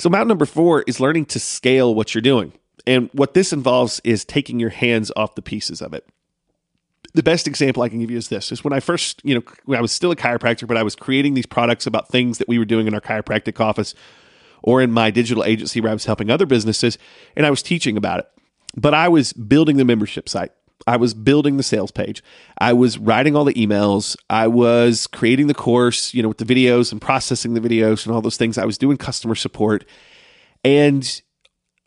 So, 0.00 0.08
mountain 0.08 0.28
number 0.28 0.46
four 0.46 0.80
is 0.86 0.98
learning 0.98 1.26
to 1.26 1.38
scale 1.38 1.94
what 1.94 2.14
you're 2.14 2.22
doing. 2.22 2.54
And 2.86 3.10
what 3.12 3.34
this 3.34 3.52
involves 3.52 4.00
is 4.02 4.24
taking 4.24 4.58
your 4.58 4.70
hands 4.70 5.12
off 5.14 5.34
the 5.34 5.42
pieces 5.42 5.82
of 5.82 5.92
it. 5.92 6.08
The 7.12 7.22
best 7.22 7.46
example 7.46 7.82
I 7.82 7.90
can 7.90 8.00
give 8.00 8.10
you 8.10 8.16
is 8.16 8.28
this 8.28 8.50
is 8.50 8.64
when 8.64 8.72
I 8.72 8.80
first, 8.80 9.20
you 9.24 9.34
know, 9.34 9.76
I 9.76 9.82
was 9.82 9.92
still 9.92 10.10
a 10.10 10.16
chiropractor, 10.16 10.66
but 10.66 10.78
I 10.78 10.82
was 10.82 10.96
creating 10.96 11.34
these 11.34 11.44
products 11.44 11.86
about 11.86 12.08
things 12.08 12.38
that 12.38 12.48
we 12.48 12.58
were 12.58 12.64
doing 12.64 12.86
in 12.86 12.94
our 12.94 13.00
chiropractic 13.02 13.60
office 13.60 13.94
or 14.62 14.80
in 14.80 14.90
my 14.90 15.10
digital 15.10 15.44
agency 15.44 15.82
where 15.82 15.90
I 15.90 15.94
was 15.94 16.06
helping 16.06 16.30
other 16.30 16.46
businesses 16.46 16.96
and 17.36 17.44
I 17.44 17.50
was 17.50 17.62
teaching 17.62 17.98
about 17.98 18.20
it. 18.20 18.28
But 18.74 18.94
I 18.94 19.08
was 19.08 19.34
building 19.34 19.76
the 19.76 19.84
membership 19.84 20.30
site. 20.30 20.52
I 20.86 20.96
was 20.96 21.14
building 21.14 21.56
the 21.56 21.62
sales 21.62 21.90
page. 21.90 22.22
I 22.58 22.72
was 22.72 22.98
writing 22.98 23.36
all 23.36 23.44
the 23.44 23.54
emails. 23.54 24.16
I 24.28 24.46
was 24.46 25.06
creating 25.06 25.46
the 25.46 25.54
course, 25.54 26.14
you 26.14 26.22
know, 26.22 26.28
with 26.28 26.38
the 26.38 26.44
videos 26.44 26.92
and 26.92 27.00
processing 27.00 27.54
the 27.54 27.60
videos 27.60 28.06
and 28.06 28.14
all 28.14 28.22
those 28.22 28.36
things. 28.36 28.58
I 28.58 28.64
was 28.64 28.78
doing 28.78 28.96
customer 28.96 29.34
support. 29.34 29.84
And 30.64 31.22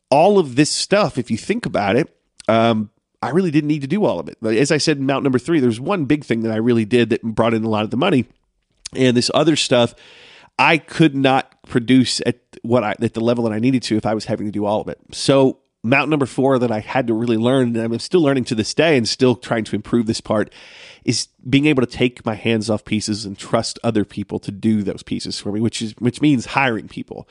all 0.09 0.39
of 0.39 0.55
this 0.55 0.69
stuff, 0.69 1.17
if 1.17 1.31
you 1.31 1.37
think 1.37 1.65
about 1.65 1.95
it, 1.95 2.15
um, 2.47 2.89
I 3.21 3.29
really 3.29 3.51
didn't 3.51 3.69
need 3.69 3.81
to 3.81 3.87
do 3.87 4.03
all 4.05 4.19
of 4.19 4.27
it. 4.27 4.37
As 4.43 4.71
I 4.71 4.77
said 4.77 4.97
in 4.97 5.05
Mount 5.05 5.23
Number 5.23 5.39
Three, 5.39 5.59
there's 5.59 5.79
one 5.79 6.05
big 6.05 6.25
thing 6.25 6.41
that 6.41 6.51
I 6.51 6.57
really 6.57 6.85
did 6.85 7.09
that 7.09 7.23
brought 7.23 7.53
in 7.53 7.63
a 7.63 7.69
lot 7.69 7.83
of 7.83 7.89
the 7.89 7.97
money. 7.97 8.25
And 8.95 9.15
this 9.17 9.31
other 9.33 9.55
stuff, 9.55 9.95
I 10.59 10.77
could 10.77 11.15
not 11.15 11.63
produce 11.63 12.21
at 12.25 12.39
what 12.61 12.83
I 12.83 12.91
at 13.01 13.13
the 13.13 13.21
level 13.21 13.45
that 13.45 13.53
I 13.53 13.59
needed 13.59 13.81
to 13.83 13.97
if 13.97 14.05
I 14.05 14.13
was 14.13 14.25
having 14.25 14.45
to 14.45 14.51
do 14.51 14.65
all 14.65 14.81
of 14.81 14.87
it. 14.87 14.99
So 15.11 15.59
mountain 15.83 16.09
number 16.09 16.25
four 16.25 16.57
that 16.59 16.71
I 16.71 16.79
had 16.79 17.07
to 17.07 17.13
really 17.13 17.37
learn, 17.37 17.75
and 17.75 17.93
I'm 17.93 17.99
still 17.99 18.21
learning 18.21 18.45
to 18.45 18.55
this 18.55 18.73
day 18.73 18.97
and 18.97 19.07
still 19.07 19.35
trying 19.35 19.65
to 19.65 19.75
improve 19.75 20.05
this 20.05 20.21
part, 20.21 20.51
is 21.03 21.27
being 21.47 21.65
able 21.65 21.85
to 21.85 21.91
take 21.91 22.25
my 22.25 22.35
hands 22.35 22.69
off 22.69 22.85
pieces 22.85 23.25
and 23.25 23.37
trust 23.37 23.77
other 23.83 24.05
people 24.05 24.39
to 24.39 24.51
do 24.51 24.83
those 24.83 25.03
pieces 25.03 25.39
for 25.39 25.51
me, 25.51 25.59
which 25.59 25.81
is 25.81 25.93
which 25.99 26.21
means 26.21 26.47
hiring 26.47 26.87
people. 26.87 27.27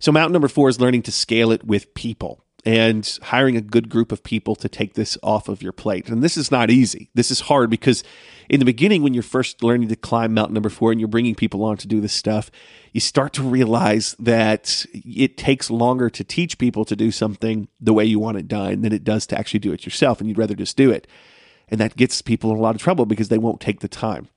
So 0.00 0.10
mountain 0.10 0.32
number 0.32 0.48
four 0.48 0.68
is 0.68 0.80
learning 0.80 1.02
to 1.02 1.12
scale 1.12 1.52
it 1.52 1.64
with 1.64 1.94
people 1.94 2.44
and 2.64 3.18
hiring 3.22 3.56
a 3.56 3.60
good 3.60 3.88
group 3.88 4.12
of 4.12 4.22
people 4.22 4.54
to 4.54 4.68
take 4.68 4.94
this 4.94 5.18
off 5.22 5.48
of 5.48 5.62
your 5.62 5.72
plate. 5.72 6.08
And 6.08 6.22
this 6.22 6.36
is 6.36 6.50
not 6.50 6.70
easy. 6.70 7.10
This 7.12 7.30
is 7.30 7.40
hard 7.40 7.70
because 7.70 8.04
in 8.48 8.60
the 8.60 8.64
beginning, 8.64 9.02
when 9.02 9.14
you're 9.14 9.22
first 9.24 9.62
learning 9.64 9.88
to 9.88 9.96
climb 9.96 10.32
mountain 10.32 10.54
number 10.54 10.68
four 10.68 10.92
and 10.92 11.00
you're 11.00 11.08
bringing 11.08 11.34
people 11.34 11.64
on 11.64 11.76
to 11.78 11.88
do 11.88 12.00
this 12.00 12.12
stuff, 12.12 12.50
you 12.92 13.00
start 13.00 13.32
to 13.32 13.42
realize 13.42 14.14
that 14.18 14.86
it 14.92 15.36
takes 15.36 15.70
longer 15.70 16.08
to 16.10 16.22
teach 16.22 16.58
people 16.58 16.84
to 16.84 16.94
do 16.94 17.10
something 17.10 17.66
the 17.80 17.92
way 17.92 18.04
you 18.04 18.20
want 18.20 18.38
it 18.38 18.46
done 18.46 18.82
than 18.82 18.92
it 18.92 19.02
does 19.02 19.26
to 19.26 19.38
actually 19.38 19.60
do 19.60 19.72
it 19.72 19.84
yourself. 19.84 20.20
And 20.20 20.28
you'd 20.28 20.38
rather 20.38 20.54
just 20.54 20.76
do 20.76 20.90
it. 20.90 21.08
And 21.68 21.80
that 21.80 21.96
gets 21.96 22.22
people 22.22 22.52
in 22.52 22.58
a 22.58 22.60
lot 22.60 22.76
of 22.76 22.82
trouble 22.82 23.06
because 23.06 23.28
they 23.28 23.38
won't 23.38 23.60
take 23.60 23.80
the 23.80 23.88
time. 23.88 24.28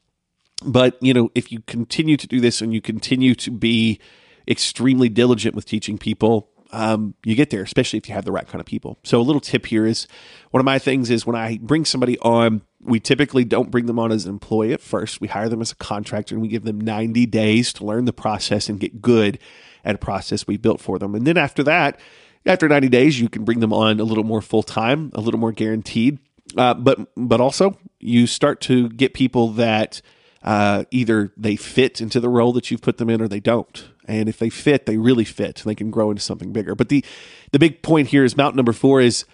But, 0.66 0.98
you 1.02 1.14
know, 1.14 1.30
if 1.36 1.52
you 1.52 1.60
continue 1.68 2.18
to 2.18 2.28
do 2.28 2.40
this 2.40 2.62
and 2.62 2.74
you 2.74 2.82
continue 2.82 3.36
to 3.36 3.52
be 3.52 4.00
extremely 4.48 5.10
diligent 5.10 5.54
with 5.54 5.66
teaching 5.66 5.98
people, 5.98 6.50
um, 6.72 7.14
you 7.24 7.36
get 7.36 7.50
there, 7.50 7.62
especially 7.62 7.98
if 7.98 8.10
you 8.10 8.16
have 8.16 8.26
the 8.26 8.32
right 8.32 8.48
kind 8.48 8.60
of 8.60 8.66
people. 8.66 8.98
So, 9.04 9.20
a 9.20 9.24
little 9.24 9.40
tip 9.40 9.66
here 9.68 9.86
is 9.86 10.08
one 10.52 10.60
of 10.60 10.66
my 10.66 10.80
things 10.80 11.10
is 11.10 11.26
when 11.26 11.36
I 11.36 11.58
bring 11.62 11.86
somebody 11.86 12.18
on, 12.20 12.62
we 12.82 13.00
typically 13.00 13.44
don't 13.44 13.72
bring 13.72 13.86
them 13.86 14.00
on 14.00 14.12
as 14.12 14.26
an 14.26 14.32
employee 14.32 14.74
at 14.74 14.82
first. 14.82 15.22
We 15.22 15.28
hire 15.28 15.50
them 15.50 15.62
as 15.62 15.72
a 15.72 15.76
contractor 15.76 16.36
and 16.36 16.42
we 16.42 16.48
give 16.48 16.64
them 16.64 16.80
90 16.80 17.26
days 17.28 17.74
to 17.74 17.86
learn 17.86 18.06
the 18.06 18.14
process 18.14 18.70
and 18.70 18.80
get 18.80 19.02
good 19.02 19.40
at 19.84 19.96
a 19.96 20.00
process 20.00 20.48
we 20.48 20.58
built 20.58 20.82
for 20.82 21.00
them. 21.00 21.16
And 21.16 21.26
then 21.26 21.38
after 21.38 21.64
that, 21.64 22.00
after 22.46 22.68
90 22.68 22.90
days, 22.90 23.20
you 23.20 23.30
can 23.30 23.44
bring 23.44 23.60
them 23.60 23.74
on 23.74 24.00
a 24.00 24.04
little 24.04 24.24
more 24.24 24.42
full 24.42 24.64
time, 24.64 25.12
a 25.14 25.22
little 25.22 25.40
more 25.40 25.52
guaranteed. 25.52 26.20
Uh, 26.56 26.74
but 26.74 27.10
but 27.18 27.42
also 27.42 27.78
you 28.00 28.28
start 28.28 28.62
to 28.62 28.90
get 28.90 29.14
people 29.14 29.50
that 29.50 30.02
uh, 30.46 30.86
either 30.92 31.34
they 31.36 31.58
fit 31.58 32.00
into 32.00 32.22
the 32.22 32.30
role 32.30 32.54
that 32.54 32.72
you've 32.72 32.82
put 32.82 32.98
them 32.98 33.10
in 33.10 33.22
or 33.22 33.28
they 33.28 33.42
don't. 33.42 33.90
And 34.08 34.30
if 34.30 34.40
they 34.40 34.50
fit, 34.50 34.86
they 34.86 34.98
really 34.98 35.26
fit. 35.26 35.64
They 35.66 35.76
can 35.76 35.92
grow 35.92 36.12
into 36.12 36.22
something 36.22 36.54
bigger. 36.54 36.76
But 36.76 36.90
the 36.90 37.04
the 37.52 37.60
big 37.60 37.82
point 37.82 38.10
here 38.10 38.24
is 38.24 38.38
mountain 38.38 38.56
number 38.56 38.74
four 38.74 39.02
is 39.02 39.26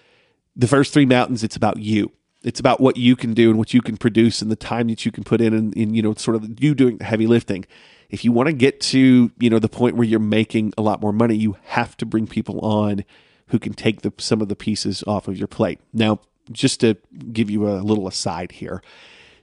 the 0.56 0.68
first 0.68 0.94
three 0.94 1.06
mountains. 1.06 1.44
It's 1.44 1.56
about 1.56 1.78
you 1.78 2.12
it's 2.44 2.60
about 2.60 2.82
what 2.82 2.98
you 2.98 3.16
can 3.16 3.34
do 3.34 3.50
and 3.50 3.60
what 3.60 3.74
you 3.74 3.82
can 3.82 3.98
produce 3.98 4.42
and 4.42 4.50
the 4.50 4.56
time 4.56 4.88
that 4.88 5.06
you 5.06 5.12
can 5.12 5.24
put 5.24 5.42
in 5.42 5.54
and, 5.54 5.76
and 5.76 5.96
you 5.96 6.02
know 6.02 6.14
sort 6.14 6.36
of 6.36 6.62
you 6.62 6.74
doing 6.74 6.98
the 6.98 7.04
heavy 7.04 7.28
lifting 7.28 7.66
if 8.10 8.26
you 8.26 8.32
want 8.32 8.48
to 8.48 8.54
get 8.54 8.80
to 8.80 9.32
you 9.40 9.50
know 9.50 9.60
the 9.60 9.70
point 9.70 9.96
where 9.96 10.08
you're 10.08 10.20
making 10.20 10.74
a 10.78 10.82
lot 10.82 11.02
more 11.02 11.14
money 11.14 11.36
you 11.36 11.58
have 11.66 11.96
to 11.98 12.06
bring 12.06 12.28
people 12.28 12.60
on 12.62 13.04
who 13.48 13.60
can 13.60 13.74
take 13.74 14.02
the, 14.02 14.14
some 14.18 14.42
of 14.42 14.48
the 14.48 14.56
pieces 14.56 15.04
off 15.06 15.28
of 15.28 15.38
your 15.38 15.48
plate 15.48 15.80
now 15.94 16.20
just 16.52 16.80
to 16.80 16.98
give 17.32 17.50
you 17.50 17.68
a 17.68 17.80
little 17.80 18.08
aside 18.08 18.54
here 18.54 18.82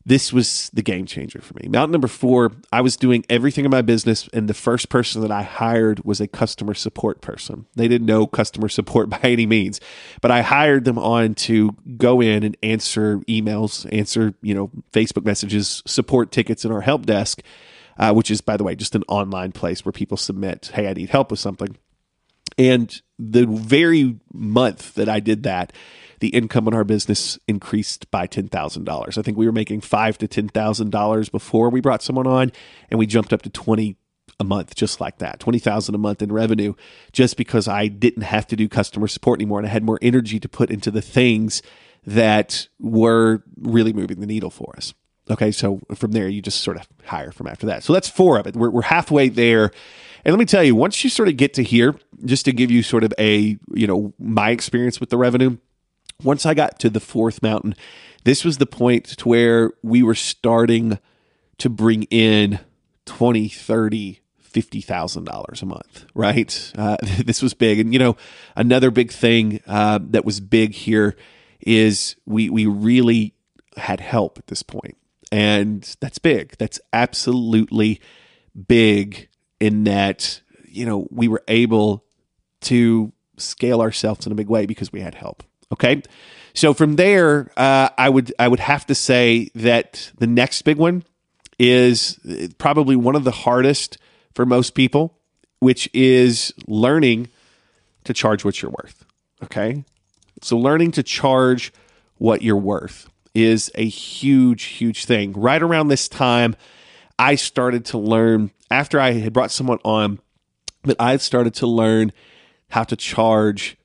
this 0.06 0.32
was 0.32 0.70
the 0.72 0.82
game 0.82 1.06
changer 1.06 1.40
for 1.40 1.54
me. 1.54 1.68
Mountain 1.68 1.92
number 1.92 2.08
four, 2.08 2.52
I 2.72 2.80
was 2.80 2.96
doing 2.96 3.24
everything 3.28 3.64
in 3.64 3.70
my 3.70 3.82
business, 3.82 4.28
and 4.32 4.48
the 4.48 4.54
first 4.54 4.88
person 4.88 5.20
that 5.22 5.30
I 5.30 5.42
hired 5.42 6.04
was 6.04 6.20
a 6.20 6.26
customer 6.26 6.74
support 6.74 7.20
person. 7.20 7.66
They 7.74 7.88
didn't 7.88 8.06
know 8.06 8.26
customer 8.26 8.68
support 8.68 9.10
by 9.10 9.20
any 9.22 9.46
means, 9.46 9.80
but 10.20 10.30
I 10.30 10.42
hired 10.42 10.84
them 10.84 10.98
on 10.98 11.34
to 11.34 11.76
go 11.96 12.20
in 12.20 12.42
and 12.42 12.56
answer 12.62 13.18
emails, 13.28 13.86
answer 13.92 14.34
you 14.40 14.54
know 14.54 14.70
Facebook 14.92 15.24
messages, 15.24 15.82
support 15.86 16.30
tickets 16.30 16.64
in 16.64 16.72
our 16.72 16.80
help 16.80 17.04
desk, 17.04 17.42
uh, 17.98 18.12
which 18.12 18.30
is 18.30 18.40
by 18.40 18.56
the 18.56 18.64
way 18.64 18.74
just 18.74 18.94
an 18.94 19.04
online 19.08 19.52
place 19.52 19.84
where 19.84 19.92
people 19.92 20.16
submit, 20.16 20.70
"Hey, 20.72 20.88
I 20.88 20.94
need 20.94 21.10
help 21.10 21.30
with 21.30 21.40
something." 21.40 21.76
And 22.56 23.00
the 23.18 23.46
very 23.46 24.16
month 24.32 24.94
that 24.94 25.08
I 25.08 25.20
did 25.20 25.42
that, 25.44 25.72
the 26.20 26.28
income 26.28 26.66
in 26.68 26.74
our 26.74 26.84
business 26.84 27.38
increased 27.46 28.10
by 28.10 28.26
$10,000. 28.26 29.18
I 29.18 29.22
think 29.22 29.36
we 29.36 29.46
were 29.46 29.52
making 29.52 29.80
five 29.80 30.18
to 30.18 30.28
$10,000 30.28 31.30
before 31.30 31.70
we 31.70 31.80
brought 31.80 32.02
someone 32.02 32.26
on, 32.26 32.52
and 32.90 32.98
we 32.98 33.06
jumped 33.06 33.32
up 33.32 33.42
to 33.42 33.50
20 33.50 33.96
a 34.40 34.44
month 34.44 34.74
just 34.74 35.00
like 35.00 35.18
that 35.18 35.40
20,000 35.40 35.94
a 35.94 35.98
month 35.98 36.22
in 36.22 36.30
revenue 36.30 36.74
just 37.12 37.36
because 37.36 37.66
I 37.66 37.88
didn't 37.88 38.22
have 38.22 38.46
to 38.48 38.56
do 38.56 38.68
customer 38.68 39.08
support 39.08 39.40
anymore 39.40 39.58
and 39.58 39.66
I 39.66 39.70
had 39.70 39.82
more 39.82 39.98
energy 40.00 40.38
to 40.38 40.48
put 40.48 40.70
into 40.70 40.90
the 40.90 41.02
things 41.02 41.60
that 42.06 42.68
were 42.78 43.42
really 43.56 43.92
moving 43.92 44.20
the 44.20 44.26
needle 44.26 44.50
for 44.50 44.74
us. 44.76 44.94
Okay, 45.30 45.50
so 45.50 45.80
from 45.94 46.12
there 46.12 46.28
you 46.28 46.40
just 46.40 46.62
sort 46.62 46.76
of 46.76 46.88
hire 47.04 47.32
from 47.32 47.46
after 47.46 47.66
that. 47.66 47.82
So 47.82 47.92
that's 47.92 48.08
four 48.08 48.38
of 48.38 48.46
it. 48.46 48.56
We're, 48.56 48.70
we're 48.70 48.82
halfway 48.82 49.28
there. 49.28 49.70
And 50.24 50.32
let 50.32 50.38
me 50.38 50.46
tell 50.46 50.64
you, 50.64 50.74
once 50.74 51.04
you 51.04 51.10
sort 51.10 51.28
of 51.28 51.36
get 51.36 51.54
to 51.54 51.62
here, 51.62 51.94
just 52.24 52.44
to 52.46 52.52
give 52.52 52.70
you 52.70 52.82
sort 52.82 53.04
of 53.04 53.12
a, 53.18 53.58
you 53.74 53.86
know, 53.86 54.14
my 54.18 54.50
experience 54.50 55.00
with 55.00 55.10
the 55.10 55.18
revenue, 55.18 55.58
once 56.22 56.44
I 56.44 56.54
got 56.54 56.78
to 56.80 56.90
the 56.90 57.00
fourth 57.00 57.42
mountain, 57.42 57.74
this 58.24 58.44
was 58.44 58.58
the 58.58 58.66
point 58.66 59.06
to 59.06 59.28
where 59.28 59.72
we 59.82 60.02
were 60.02 60.14
starting 60.14 60.98
to 61.58 61.70
bring 61.70 62.04
in 62.04 62.60
20, 63.06 63.48
30, 63.48 64.20
$50,000 64.42 65.62
a 65.62 65.66
month, 65.66 66.06
right? 66.14 66.72
Uh, 66.76 66.96
this 67.24 67.42
was 67.42 67.54
big. 67.54 67.78
And, 67.78 67.92
you 67.92 67.98
know, 67.98 68.16
another 68.56 68.90
big 68.90 69.12
thing 69.12 69.60
uh, 69.66 70.00
that 70.02 70.24
was 70.24 70.40
big 70.40 70.74
here 70.74 71.16
is 71.60 72.16
we, 72.26 72.50
we 72.50 72.66
really 72.66 73.34
had 73.76 74.00
help 74.00 74.38
at 74.38 74.48
this 74.48 74.62
point. 74.62 74.96
And 75.30 75.96
that's 76.00 76.18
big. 76.18 76.56
That's 76.58 76.80
absolutely 76.92 78.00
big 78.66 79.28
in 79.60 79.84
that, 79.84 80.40
you 80.64 80.86
know, 80.86 81.06
we 81.10 81.28
were 81.28 81.42
able 81.48 82.04
to 82.62 83.12
scale 83.36 83.80
ourselves 83.80 84.26
in 84.26 84.32
a 84.32 84.34
big 84.34 84.48
way 84.48 84.66
because 84.66 84.90
we 84.90 85.00
had 85.00 85.14
help. 85.14 85.42
Okay, 85.72 86.02
so 86.54 86.72
from 86.74 86.96
there, 86.96 87.50
uh, 87.56 87.90
I 87.96 88.08
would 88.08 88.32
I 88.38 88.48
would 88.48 88.60
have 88.60 88.86
to 88.86 88.94
say 88.94 89.50
that 89.54 90.10
the 90.18 90.26
next 90.26 90.62
big 90.62 90.76
one 90.76 91.04
is 91.58 92.18
probably 92.58 92.96
one 92.96 93.16
of 93.16 93.24
the 93.24 93.30
hardest 93.30 93.98
for 94.34 94.46
most 94.46 94.74
people, 94.74 95.18
which 95.60 95.88
is 95.92 96.52
learning 96.66 97.28
to 98.04 98.14
charge 98.14 98.44
what 98.44 98.62
you're 98.62 98.70
worth. 98.70 99.04
Okay. 99.42 99.84
So 100.42 100.56
learning 100.56 100.92
to 100.92 101.02
charge 101.02 101.72
what 102.16 102.42
you're 102.42 102.56
worth 102.56 103.08
is 103.34 103.70
a 103.74 103.86
huge, 103.86 104.64
huge 104.64 105.04
thing. 105.04 105.32
Right 105.32 105.62
around 105.62 105.88
this 105.88 106.08
time, 106.08 106.56
I 107.18 107.34
started 107.34 107.84
to 107.86 107.98
learn 107.98 108.52
after 108.70 109.00
I 109.00 109.12
had 109.12 109.32
brought 109.32 109.50
someone 109.50 109.78
on 109.84 110.20
that 110.84 110.96
I 111.00 111.16
started 111.16 111.54
to 111.54 111.66
learn 111.66 112.12
how 112.70 112.84
to 112.84 112.96
charge 112.96 113.76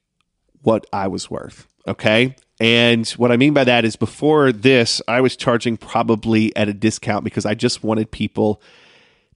what 0.61 0.85
I 0.93 1.07
was 1.07 1.29
worth. 1.29 1.67
Okay. 1.87 2.35
And 2.59 3.07
what 3.11 3.31
I 3.31 3.37
mean 3.37 3.53
by 3.53 3.63
that 3.63 3.83
is 3.83 3.95
before 3.95 4.51
this, 4.51 5.01
I 5.07 5.21
was 5.21 5.35
charging 5.35 5.75
probably 5.75 6.55
at 6.55 6.69
a 6.69 6.73
discount 6.73 7.23
because 7.23 7.45
I 7.45 7.55
just 7.55 7.83
wanted 7.83 8.11
people 8.11 8.61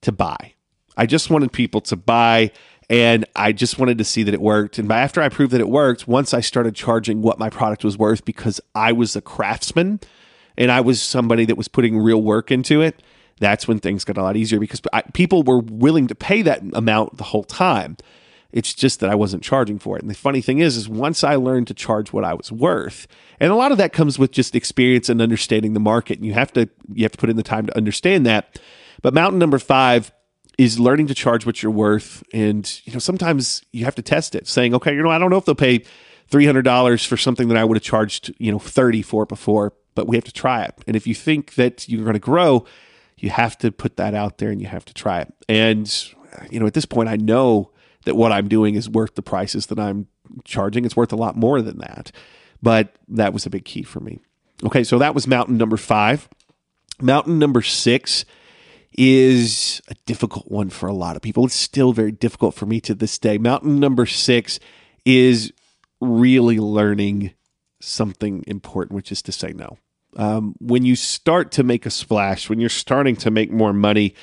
to 0.02 0.12
buy. 0.12 0.54
I 0.96 1.06
just 1.06 1.30
wanted 1.30 1.52
people 1.52 1.80
to 1.82 1.96
buy 1.96 2.52
and 2.90 3.26
I 3.36 3.52
just 3.52 3.78
wanted 3.78 3.98
to 3.98 4.04
see 4.04 4.22
that 4.22 4.32
it 4.32 4.40
worked. 4.40 4.78
And 4.78 4.90
after 4.90 5.20
I 5.20 5.28
proved 5.28 5.52
that 5.52 5.60
it 5.60 5.68
worked, 5.68 6.08
once 6.08 6.32
I 6.32 6.40
started 6.40 6.74
charging 6.74 7.20
what 7.20 7.38
my 7.38 7.50
product 7.50 7.84
was 7.84 7.98
worth 7.98 8.24
because 8.24 8.60
I 8.74 8.92
was 8.92 9.14
a 9.14 9.20
craftsman 9.20 10.00
and 10.56 10.72
I 10.72 10.80
was 10.80 11.02
somebody 11.02 11.44
that 11.44 11.56
was 11.56 11.68
putting 11.68 11.98
real 11.98 12.22
work 12.22 12.50
into 12.50 12.80
it, 12.80 13.02
that's 13.40 13.68
when 13.68 13.78
things 13.78 14.04
got 14.04 14.16
a 14.16 14.22
lot 14.22 14.36
easier 14.36 14.58
because 14.58 14.80
I, 14.92 15.02
people 15.02 15.42
were 15.42 15.60
willing 15.60 16.06
to 16.08 16.14
pay 16.14 16.42
that 16.42 16.62
amount 16.72 17.18
the 17.18 17.24
whole 17.24 17.44
time. 17.44 17.96
It's 18.50 18.72
just 18.72 19.00
that 19.00 19.10
I 19.10 19.14
wasn't 19.14 19.42
charging 19.42 19.78
for 19.78 19.96
it. 19.96 20.02
And 20.02 20.10
the 20.10 20.14
funny 20.14 20.40
thing 20.40 20.60
is, 20.60 20.76
is 20.76 20.88
once 20.88 21.22
I 21.22 21.34
learned 21.34 21.66
to 21.66 21.74
charge 21.74 22.12
what 22.12 22.24
I 22.24 22.34
was 22.34 22.50
worth, 22.50 23.06
and 23.40 23.52
a 23.52 23.56
lot 23.56 23.72
of 23.72 23.78
that 23.78 23.92
comes 23.92 24.18
with 24.18 24.32
just 24.32 24.54
experience 24.54 25.08
and 25.08 25.20
understanding 25.20 25.74
the 25.74 25.80
market. 25.80 26.18
And 26.18 26.26
you 26.26 26.32
have 26.32 26.52
to 26.54 26.68
you 26.92 27.04
have 27.04 27.12
to 27.12 27.18
put 27.18 27.30
in 27.30 27.36
the 27.36 27.42
time 27.42 27.66
to 27.66 27.76
understand 27.76 28.24
that. 28.26 28.58
But 29.02 29.14
mountain 29.14 29.38
number 29.38 29.58
five 29.58 30.12
is 30.56 30.80
learning 30.80 31.06
to 31.06 31.14
charge 31.14 31.46
what 31.46 31.62
you're 31.62 31.70
worth. 31.70 32.24
And, 32.32 32.80
you 32.84 32.92
know, 32.92 32.98
sometimes 32.98 33.62
you 33.72 33.84
have 33.84 33.94
to 33.94 34.02
test 34.02 34.34
it, 34.34 34.48
saying, 34.48 34.74
okay, 34.74 34.92
you 34.92 35.02
know, 35.02 35.10
I 35.10 35.18
don't 35.18 35.30
know 35.30 35.36
if 35.36 35.44
they'll 35.44 35.54
pay 35.54 35.84
$300 36.30 37.06
for 37.06 37.16
something 37.16 37.48
that 37.48 37.56
I 37.56 37.64
would 37.64 37.76
have 37.76 37.84
charged, 37.84 38.34
you 38.38 38.50
know, 38.50 38.58
30 38.58 39.02
for 39.02 39.24
before, 39.24 39.72
but 39.94 40.08
we 40.08 40.16
have 40.16 40.24
to 40.24 40.32
try 40.32 40.64
it. 40.64 40.74
And 40.86 40.96
if 40.96 41.06
you 41.06 41.14
think 41.14 41.54
that 41.54 41.88
you're 41.88 42.12
to 42.12 42.18
grow, 42.18 42.66
you 43.16 43.30
have 43.30 43.56
to 43.58 43.70
put 43.70 43.96
that 43.96 44.14
out 44.14 44.38
there 44.38 44.50
and 44.50 44.60
you 44.60 44.66
have 44.66 44.84
to 44.86 44.94
try 44.94 45.20
it. 45.20 45.32
And, 45.48 45.88
you 46.50 46.58
know, 46.58 46.66
at 46.66 46.74
this 46.74 46.86
point, 46.86 47.08
I 47.08 47.16
know 47.16 47.70
that 48.04 48.16
what 48.16 48.32
I'm 48.32 48.48
doing 48.48 48.74
is 48.74 48.88
worth 48.88 49.14
the 49.14 49.22
prices 49.22 49.66
that 49.66 49.78
I'm 49.78 50.06
charging. 50.44 50.84
It's 50.84 50.96
worth 50.96 51.12
a 51.12 51.16
lot 51.16 51.36
more 51.36 51.62
than 51.62 51.78
that. 51.78 52.12
But 52.62 52.96
that 53.08 53.32
was 53.32 53.46
a 53.46 53.50
big 53.50 53.64
key 53.64 53.82
for 53.82 54.00
me. 54.00 54.20
Okay, 54.64 54.82
so 54.82 54.98
that 54.98 55.14
was 55.14 55.26
mountain 55.26 55.56
number 55.56 55.76
five. 55.76 56.28
Mountain 57.00 57.38
number 57.38 57.62
six 57.62 58.24
is 58.92 59.80
a 59.88 59.94
difficult 60.06 60.50
one 60.50 60.70
for 60.70 60.88
a 60.88 60.94
lot 60.94 61.14
of 61.14 61.22
people. 61.22 61.44
It's 61.44 61.54
still 61.54 61.92
very 61.92 62.10
difficult 62.10 62.54
for 62.54 62.66
me 62.66 62.80
to 62.80 62.94
this 62.94 63.18
day. 63.18 63.38
Mountain 63.38 63.78
number 63.78 64.06
six 64.06 64.58
is 65.04 65.52
really 66.00 66.58
learning 66.58 67.32
something 67.80 68.42
important, 68.46 68.96
which 68.96 69.12
is 69.12 69.22
to 69.22 69.32
say 69.32 69.52
no. 69.52 69.78
Um, 70.16 70.54
when 70.58 70.84
you 70.84 70.96
start 70.96 71.52
to 71.52 71.62
make 71.62 71.86
a 71.86 71.90
splash, 71.90 72.48
when 72.48 72.58
you're 72.58 72.68
starting 72.68 73.14
to 73.16 73.30
make 73.30 73.52
more 73.52 73.72
money 73.72 74.14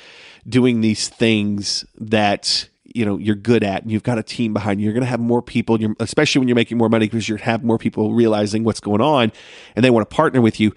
doing 0.46 0.80
these 0.80 1.08
things 1.08 1.86
that 1.96 2.68
you 2.96 3.04
know 3.04 3.18
you're 3.18 3.34
good 3.34 3.62
at 3.62 3.82
and 3.82 3.90
you've 3.90 4.02
got 4.02 4.18
a 4.18 4.22
team 4.22 4.52
behind 4.52 4.80
you 4.80 4.84
you're 4.84 4.94
going 4.94 5.04
to 5.04 5.08
have 5.08 5.20
more 5.20 5.42
people 5.42 5.80
you're, 5.80 5.94
especially 6.00 6.38
when 6.38 6.48
you're 6.48 6.56
making 6.56 6.78
more 6.78 6.88
money 6.88 7.06
because 7.06 7.28
you 7.28 7.36
have 7.36 7.62
more 7.62 7.78
people 7.78 8.14
realizing 8.14 8.64
what's 8.64 8.80
going 8.80 9.00
on 9.00 9.30
and 9.74 9.84
they 9.84 9.90
want 9.90 10.08
to 10.08 10.14
partner 10.14 10.40
with 10.40 10.58
you 10.58 10.72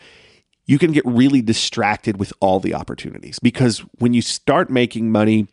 you 0.69 0.77
can 0.77 0.91
get 0.91 1.03
really 1.03 1.41
distracted 1.41 2.19
with 2.19 2.31
all 2.39 2.59
the 2.59 2.75
opportunities 2.75 3.39
because 3.39 3.79
when 3.97 4.13
you 4.13 4.21
start 4.21 4.69
making 4.69 5.11
money, 5.11 5.47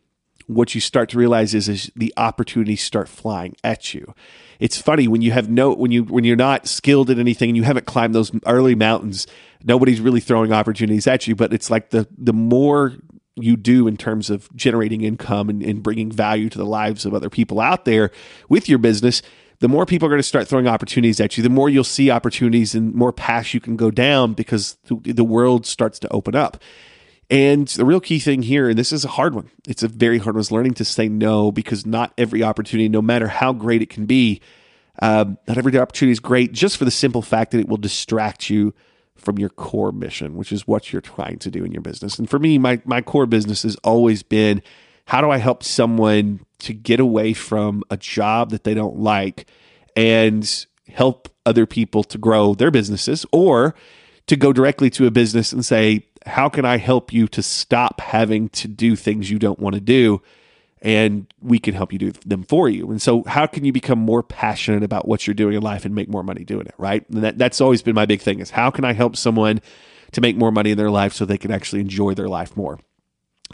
what 0.47 0.75
you 0.75 0.81
start 0.83 1.09
to 1.09 1.17
realize 1.17 1.55
is, 1.55 1.71
is 1.71 1.91
the 1.97 2.13
opportunities 2.19 2.83
start 2.83 3.09
flying 3.09 3.57
at 3.65 3.95
you. 3.95 4.15
It's 4.61 4.79
funny 4.79 5.09
when 5.09 5.23
you 5.23 5.33
have 5.33 5.49
no 5.49 5.73
when 5.73 5.91
you 5.91 6.05
when 6.05 6.25
you're 6.25 6.37
not 6.37 6.69
skilled 6.69 7.09
at 7.09 7.19
anything 7.19 7.49
and 7.49 7.57
you 7.57 7.63
haven't 7.63 7.87
climbed 7.87 8.15
those 8.15 8.31
early 8.45 8.75
mountains, 8.75 9.27
nobody's 9.65 10.03
really 10.03 10.21
throwing 10.21 10.53
opportunities 10.53 11.07
at 11.07 11.27
you. 11.27 11.35
But 11.35 11.55
it's 11.55 11.71
like 11.71 11.89
the 11.89 12.07
the 12.19 12.35
more 12.35 12.93
you 13.37 13.57
do 13.57 13.87
in 13.87 13.97
terms 13.97 14.31
of 14.31 14.55
generating 14.57 15.03
income 15.03 15.49
and, 15.49 15.63
and 15.63 15.83
bringing 15.83 16.11
value 16.11 16.49
to 16.49 16.59
the 16.59 16.67
lives 16.67 17.05
of 17.05 17.15
other 17.15 17.31
people 17.31 17.61
out 17.61 17.85
there 17.85 18.11
with 18.49 18.69
your 18.69 18.79
business, 18.79 19.23
the 19.61 19.69
more 19.69 19.87
people 19.87 20.07
are 20.07 20.11
going 20.11 20.19
to 20.19 20.23
start 20.23 20.49
throwing 20.49 20.67
opportunities 20.67 21.21
at 21.21 21.37
you, 21.37 21.43
the 21.43 21.51
more 21.51 21.69
you'll 21.69 21.85
see 21.85 22.11
opportunities 22.11 22.75
and 22.75 22.95
more 22.95 23.13
paths 23.13 23.55
you 23.55 23.61
can 23.61 23.77
go 23.77 23.91
down 23.91 24.35
because 24.35 24.77
the 24.89 25.25
world 25.25 25.67
starts 25.67 25.99
to 26.01 26.09
open 26.13 26.35
up. 26.35 26.63
And 27.29 27.67
the 27.69 27.85
real 27.85 28.01
key 28.01 28.19
thing 28.19 28.43
here, 28.43 28.69
and 28.69 28.79
this 28.79 28.93
is 28.93 29.05
a 29.05 29.09
hard 29.09 29.35
one, 29.35 29.51
it's 29.67 29.83
a 29.83 29.89
very 29.89 30.19
hard 30.19 30.37
one, 30.37 30.41
is 30.41 30.53
learning 30.53 30.75
to 30.75 30.85
say 30.85 31.09
no 31.09 31.51
because 31.51 31.85
not 31.85 32.13
every 32.17 32.43
opportunity, 32.43 32.89
no 32.89 33.03
matter 33.03 33.29
how 33.29 33.53
great 33.53 33.83
it 33.83 33.91
can 33.91 34.07
be, 34.07 34.41
um, 35.03 35.37
not 35.49 35.59
every 35.59 35.77
opportunity 35.79 36.13
is 36.13 36.21
great 36.21 36.53
just 36.53 36.77
for 36.77 36.85
the 36.85 36.91
simple 36.91 37.23
fact 37.23 37.51
that 37.51 37.59
it 37.59 37.69
will 37.69 37.77
distract 37.77 38.49
you 38.49 38.75
from 39.17 39.39
your 39.39 39.49
core 39.49 39.93
mission, 39.93 40.37
which 40.37 40.53
is 40.53 40.67
what 40.67 40.93
you're 40.93 41.03
trying 41.03 41.39
to 41.39 41.51
do 41.51 41.65
in 41.65 41.73
your 41.73 41.83
business. 41.83 42.19
And 42.19 42.29
for 42.29 42.39
me, 42.39 42.59
my, 42.59 42.81
my 42.85 43.01
core 43.01 43.27
business 43.27 43.63
has 43.63 43.77
always 43.77 44.23
been 44.23 44.63
how 45.07 45.21
do 45.21 45.31
I 45.31 45.39
help 45.39 45.63
someone 45.63 46.41
to 46.61 46.73
get 46.73 47.01
away 47.01 47.33
from 47.33 47.83
a 47.91 47.97
job 47.97 48.51
that 48.51 48.65
they 48.65 48.75
don't 48.75 48.99
like 48.99 49.47
and 49.95 50.67
help 50.89 51.29
other 51.45 51.67
people 51.67 52.03
to 52.05 52.19
grow 52.19 52.55
their 52.55 52.71
businesses 52.71 53.25
or 53.33 53.75
to 54.27 54.37
go 54.37 54.53
directly 54.53 54.91
to 54.91 55.07
a 55.07 55.11
business 55.11 55.53
and 55.53 55.65
say, 55.65 56.07
How 56.27 56.49
can 56.49 56.65
I 56.65 56.79
help 56.79 57.13
you 57.13 57.29
to 57.29 57.43
stop 57.43 58.01
having 58.01 58.49
to 58.51 58.69
do 58.69 58.97
things 58.97 59.31
you 59.31 59.39
don't 59.39 59.61
want 59.61 59.75
to 59.75 59.81
do? 59.81 60.21
And 60.83 61.27
we 61.41 61.59
can 61.59 61.75
help 61.75 61.93
you 61.93 61.99
do 61.99 62.13
them 62.13 62.43
for 62.43 62.69
you. 62.69 62.91
And 62.91 63.01
so, 63.01 63.25
how 63.25 63.47
can 63.47 63.65
you 63.65 63.73
become 63.73 63.99
more 63.99 64.23
passionate 64.23 64.83
about 64.83 65.09
what 65.09 65.27
you're 65.27 65.35
doing 65.35 65.55
in 65.55 65.63
life 65.63 65.85
and 65.85 65.95
make 65.95 66.09
more 66.09 66.23
money 66.23 66.45
doing 66.45 66.67
it? 66.67 66.75
Right. 66.77 67.09
And 67.09 67.25
that, 67.25 67.39
that's 67.39 67.61
always 67.61 67.83
been 67.83 67.95
my 67.95 68.07
big 68.07 68.21
thing 68.21 68.41
is 68.41 68.51
how 68.51 68.71
can 68.71 68.85
I 68.85 68.93
help 68.93 69.17
someone 69.17 69.63
to 70.13 70.21
make 70.21 70.37
more 70.37 70.53
money 70.53 70.73
in 70.73 70.79
their 70.79 70.91
life 70.91 71.13
so 71.15 71.25
they 71.25 71.39
can 71.39 71.51
actually 71.51 71.81
enjoy 71.81 72.15
their 72.15 72.29
life 72.29 72.57
more? 72.57 72.79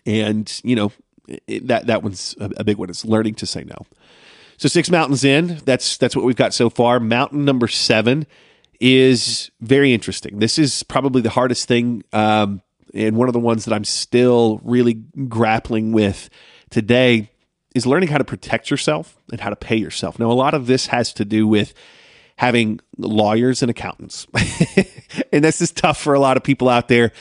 And, 0.05 0.61
you 0.65 0.75
know, 0.75 0.93
it, 1.47 1.69
that 1.69 1.87
that 1.87 2.03
one's 2.03 2.35
a, 2.41 2.51
a 2.59 2.65
big 2.65 2.77
one. 2.77 2.91
It's 2.91 3.05
learning 3.05 3.35
to 3.37 3.47
say 3.47 3.65
no. 3.65 3.87
So 4.57 4.69
six 4.69 4.91
mountains 4.91 5.25
in. 5.25 5.61
That's 5.65 5.97
that's 5.97 6.15
what 6.15 6.25
we've 6.25 6.37
got 6.37 6.55
so 6.55 6.71
far. 6.71 7.01
Mountain 7.01 7.45
number 7.45 7.69
seven 7.69 8.27
is 8.81 9.51
very 9.61 9.93
interesting. 9.93 10.39
This 10.39 10.59
is 10.59 10.83
probably 10.83 11.23
the 11.23 11.31
hardest 11.31 11.69
thing, 11.69 12.03
um, 12.13 12.63
and 12.95 13.17
one 13.17 13.29
of 13.29 13.33
the 13.33 13.41
ones 13.41 13.65
that 13.65 13.75
I'm 13.75 13.85
still 13.85 14.61
really 14.65 14.95
grappling 15.29 15.93
with 15.93 16.29
today 16.73 17.31
is 17.75 17.87
learning 17.87 18.09
how 18.09 18.19
to 18.19 18.25
protect 18.25 18.71
yourself 18.71 19.17
and 19.31 19.41
how 19.41 19.51
to 19.51 19.57
pay 19.57 19.77
yourself. 19.77 20.19
Now, 20.19 20.31
a 20.31 20.33
lot 20.33 20.55
of 20.55 20.67
this 20.67 20.87
has 20.87 21.13
to 21.15 21.25
do 21.25 21.47
with 21.47 21.73
having 22.37 22.81
lawyers 22.99 23.63
and 23.63 23.71
accountants, 23.71 24.27
and 25.33 25.45
this 25.45 25.61
is 25.61 25.71
tough 25.71 26.01
for 26.01 26.15
a 26.15 26.21
lot 26.21 26.37
of 26.37 26.43
people 26.43 26.69
out 26.69 26.89
there 26.89 27.13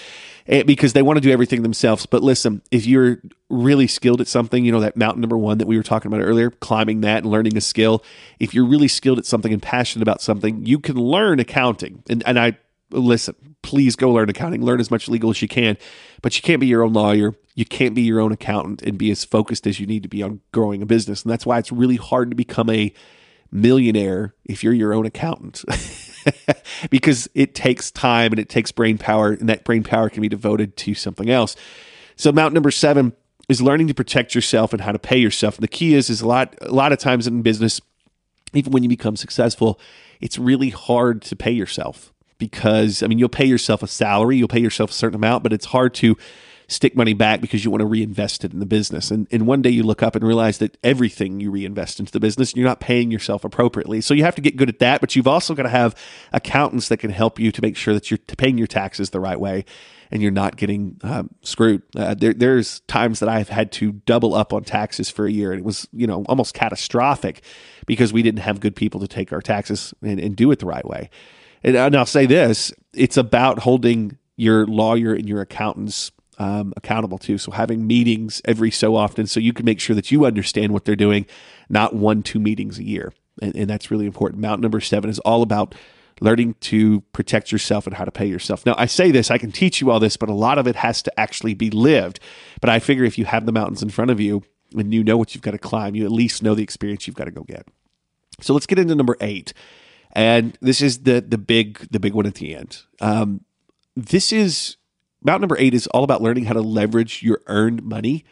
Eh, 0.47 0.63
because 0.63 0.93
they 0.93 1.01
want 1.01 1.17
to 1.17 1.21
do 1.21 1.31
everything 1.31 1.61
themselves. 1.61 2.05
But 2.05 2.23
listen, 2.23 2.61
if 2.71 2.85
you're 2.85 3.21
really 3.49 3.87
skilled 3.87 4.21
at 4.21 4.27
something, 4.27 4.65
you 4.65 4.71
know, 4.71 4.79
that 4.79 4.97
mountain 4.97 5.21
number 5.21 5.37
one 5.37 5.59
that 5.59 5.67
we 5.67 5.77
were 5.77 5.83
talking 5.83 6.11
about 6.11 6.23
earlier, 6.23 6.49
climbing 6.49 7.01
that 7.01 7.23
and 7.23 7.31
learning 7.31 7.55
a 7.57 7.61
skill, 7.61 8.03
if 8.39 8.53
you're 8.53 8.65
really 8.65 8.87
skilled 8.87 9.19
at 9.19 9.25
something 9.25 9.53
and 9.53 9.61
passionate 9.61 10.01
about 10.01 10.21
something, 10.21 10.65
you 10.65 10.79
can 10.79 10.95
learn 10.95 11.39
accounting. 11.39 12.03
And, 12.09 12.23
and 12.25 12.39
I, 12.39 12.57
listen, 12.89 13.55
please 13.61 13.95
go 13.95 14.11
learn 14.11 14.29
accounting, 14.29 14.63
learn 14.63 14.79
as 14.79 14.89
much 14.89 15.07
legal 15.07 15.29
as 15.29 15.41
you 15.41 15.47
can, 15.47 15.77
but 16.21 16.35
you 16.35 16.41
can't 16.41 16.59
be 16.59 16.67
your 16.67 16.83
own 16.83 16.93
lawyer. 16.93 17.35
You 17.55 17.65
can't 17.65 17.93
be 17.93 18.01
your 18.01 18.19
own 18.19 18.31
accountant 18.31 18.81
and 18.81 18.97
be 18.97 19.11
as 19.11 19.25
focused 19.25 19.67
as 19.67 19.79
you 19.79 19.85
need 19.85 20.03
to 20.03 20.09
be 20.09 20.23
on 20.23 20.39
growing 20.51 20.81
a 20.81 20.85
business. 20.85 21.23
And 21.23 21.31
that's 21.31 21.45
why 21.45 21.57
it's 21.57 21.71
really 21.71 21.97
hard 21.97 22.31
to 22.31 22.35
become 22.35 22.69
a 22.69 22.93
millionaire 23.51 24.33
if 24.45 24.63
you're 24.63 24.73
your 24.73 24.93
own 24.93 25.05
accountant. 25.05 25.63
because 26.89 27.29
it 27.33 27.55
takes 27.55 27.91
time 27.91 28.31
and 28.31 28.39
it 28.39 28.49
takes 28.49 28.71
brain 28.71 28.97
power, 28.97 29.31
and 29.31 29.49
that 29.49 29.63
brain 29.63 29.83
power 29.83 30.09
can 30.09 30.21
be 30.21 30.29
devoted 30.29 30.77
to 30.77 30.93
something 30.93 31.29
else. 31.29 31.55
So, 32.15 32.31
mount 32.31 32.53
number 32.53 32.71
seven 32.71 33.13
is 33.49 33.61
learning 33.61 33.87
to 33.87 33.93
protect 33.93 34.35
yourself 34.35 34.71
and 34.71 34.81
how 34.81 34.91
to 34.91 34.99
pay 34.99 35.17
yourself. 35.17 35.55
And 35.55 35.63
the 35.63 35.67
key 35.67 35.95
is, 35.95 36.09
is 36.09 36.21
a 36.21 36.27
lot, 36.27 36.55
a 36.61 36.71
lot 36.71 36.91
of 36.91 36.99
times 36.99 37.27
in 37.27 37.41
business, 37.41 37.81
even 38.53 38.71
when 38.71 38.83
you 38.83 38.89
become 38.89 39.15
successful, 39.15 39.79
it's 40.19 40.37
really 40.37 40.69
hard 40.69 41.21
to 41.23 41.35
pay 41.35 41.51
yourself 41.51 42.13
because 42.37 43.03
I 43.03 43.07
mean, 43.07 43.19
you'll 43.19 43.29
pay 43.29 43.45
yourself 43.45 43.83
a 43.83 43.87
salary, 43.87 44.37
you'll 44.37 44.47
pay 44.47 44.59
yourself 44.59 44.91
a 44.91 44.93
certain 44.93 45.15
amount, 45.15 45.43
but 45.43 45.53
it's 45.53 45.65
hard 45.65 45.93
to 45.95 46.17
stick 46.71 46.95
money 46.95 47.13
back 47.13 47.41
because 47.41 47.65
you 47.65 47.69
want 47.69 47.81
to 47.81 47.85
reinvest 47.85 48.45
it 48.45 48.53
in 48.53 48.59
the 48.59 48.65
business. 48.65 49.11
And, 49.11 49.27
and 49.29 49.45
one 49.45 49.61
day 49.61 49.69
you 49.69 49.83
look 49.83 50.01
up 50.01 50.15
and 50.15 50.25
realize 50.25 50.59
that 50.59 50.77
everything 50.83 51.41
you 51.41 51.51
reinvest 51.51 51.99
into 51.99 52.11
the 52.13 52.19
business, 52.19 52.55
you're 52.55 52.67
not 52.67 52.79
paying 52.79 53.11
yourself 53.11 53.43
appropriately. 53.43 53.99
So 53.99 54.13
you 54.13 54.23
have 54.23 54.35
to 54.35 54.41
get 54.41 54.55
good 54.55 54.69
at 54.69 54.79
that, 54.79 55.01
but 55.01 55.15
you've 55.15 55.27
also 55.27 55.53
got 55.53 55.63
to 55.63 55.69
have 55.69 55.95
accountants 56.31 56.87
that 56.87 56.97
can 56.97 57.11
help 57.11 57.39
you 57.39 57.51
to 57.51 57.61
make 57.61 57.75
sure 57.75 57.93
that 57.93 58.09
you're 58.09 58.19
paying 58.37 58.57
your 58.57 58.67
taxes 58.67 59.09
the 59.09 59.19
right 59.19 59.39
way 59.39 59.65
and 60.11 60.21
you're 60.21 60.31
not 60.31 60.55
getting 60.55 60.97
um, 61.03 61.29
screwed. 61.41 61.81
Uh, 61.95 62.13
there, 62.13 62.33
there's 62.33 62.79
times 62.81 63.19
that 63.19 63.29
I've 63.29 63.49
had 63.49 63.71
to 63.73 63.91
double 63.91 64.33
up 64.33 64.53
on 64.53 64.63
taxes 64.63 65.09
for 65.09 65.25
a 65.25 65.31
year, 65.31 65.51
and 65.51 65.59
it 65.59 65.65
was 65.65 65.87
you 65.93 66.05
know 66.05 66.25
almost 66.27 66.53
catastrophic 66.53 67.41
because 67.85 68.11
we 68.11 68.21
didn't 68.21 68.41
have 68.41 68.59
good 68.59 68.75
people 68.75 68.99
to 68.99 69.07
take 69.07 69.31
our 69.31 69.41
taxes 69.41 69.93
and, 70.01 70.19
and 70.19 70.35
do 70.35 70.51
it 70.51 70.59
the 70.59 70.65
right 70.65 70.85
way. 70.85 71.09
And, 71.63 71.77
and 71.77 71.95
I'll 71.95 72.05
say 72.05 72.25
this: 72.25 72.73
it's 72.93 73.15
about 73.15 73.59
holding 73.59 74.17
your 74.35 74.67
lawyer 74.67 75.13
and 75.13 75.29
your 75.29 75.39
accountants 75.39 76.11
um, 76.41 76.73
accountable 76.75 77.19
to. 77.19 77.37
So 77.37 77.51
having 77.51 77.85
meetings 77.85 78.41
every 78.45 78.71
so 78.71 78.95
often 78.95 79.27
so 79.27 79.39
you 79.39 79.53
can 79.53 79.63
make 79.63 79.79
sure 79.79 79.95
that 79.95 80.09
you 80.09 80.25
understand 80.25 80.73
what 80.73 80.85
they're 80.85 80.95
doing, 80.95 81.27
not 81.69 81.95
one, 81.95 82.23
two 82.23 82.39
meetings 82.39 82.79
a 82.79 82.83
year. 82.83 83.13
And, 83.43 83.55
and 83.55 83.69
that's 83.69 83.91
really 83.91 84.07
important. 84.07 84.41
Mountain 84.41 84.63
number 84.63 84.79
seven 84.79 85.07
is 85.11 85.19
all 85.19 85.43
about 85.43 85.75
learning 86.19 86.55
to 86.61 87.01
protect 87.13 87.51
yourself 87.51 87.85
and 87.85 87.95
how 87.95 88.05
to 88.05 88.11
pay 88.11 88.25
yourself. 88.25 88.65
Now, 88.65 88.73
I 88.79 88.87
say 88.87 89.11
this, 89.11 89.29
I 89.29 89.37
can 89.37 89.51
teach 89.51 89.81
you 89.81 89.91
all 89.91 89.99
this, 89.99 90.17
but 90.17 90.29
a 90.29 90.33
lot 90.33 90.57
of 90.57 90.65
it 90.65 90.77
has 90.77 91.03
to 91.03 91.19
actually 91.19 91.53
be 91.53 91.69
lived. 91.69 92.19
But 92.59 92.71
I 92.71 92.79
figure 92.79 93.03
if 93.03 93.19
you 93.19 93.25
have 93.25 93.45
the 93.45 93.51
mountains 93.51 93.83
in 93.83 93.89
front 93.89 94.09
of 94.09 94.19
you 94.19 94.41
and 94.75 94.91
you 94.91 95.03
know 95.03 95.17
what 95.17 95.35
you've 95.35 95.43
got 95.43 95.51
to 95.51 95.59
climb, 95.59 95.93
you 95.93 96.05
at 96.05 96.11
least 96.11 96.41
know 96.41 96.55
the 96.55 96.63
experience 96.63 97.05
you've 97.05 97.15
got 97.15 97.25
to 97.25 97.31
go 97.31 97.43
get. 97.43 97.67
So 98.39 98.53
let's 98.53 98.65
get 98.65 98.79
into 98.79 98.95
number 98.95 99.15
eight. 99.21 99.53
And 100.13 100.57
this 100.59 100.81
is 100.81 101.03
the 101.03 101.21
the 101.21 101.37
big 101.37 101.87
the 101.91 101.99
big 101.99 102.13
one 102.13 102.25
at 102.25 102.35
the 102.35 102.55
end. 102.55 102.81
Um, 102.99 103.45
this 103.95 104.33
is 104.33 104.77
mountain 105.23 105.41
number 105.41 105.57
eight 105.57 105.73
is 105.73 105.87
all 105.87 106.03
about 106.03 106.21
learning 106.21 106.45
how 106.45 106.53
to 106.53 106.61
leverage 106.61 107.23
your 107.23 107.41
earned 107.47 107.83
money 107.83 108.25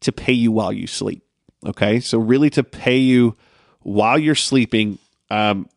to 0.00 0.12
pay 0.12 0.32
you 0.32 0.52
while 0.52 0.72
you 0.72 0.86
sleep. 0.86 1.22
Okay, 1.66 2.00
so 2.00 2.18
really 2.18 2.50
to 2.50 2.64
pay 2.64 2.96
you 2.96 3.36
while 3.80 4.18
you're 4.18 4.34
sleeping. 4.34 4.98
Um, 5.30 5.68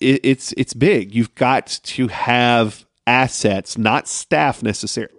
it, 0.00 0.20
it's 0.22 0.52
it's 0.52 0.74
big. 0.74 1.14
You've 1.14 1.34
got 1.34 1.80
to 1.84 2.08
have 2.08 2.84
assets, 3.06 3.78
not 3.78 4.08
staff 4.08 4.62
necessarily, 4.62 5.14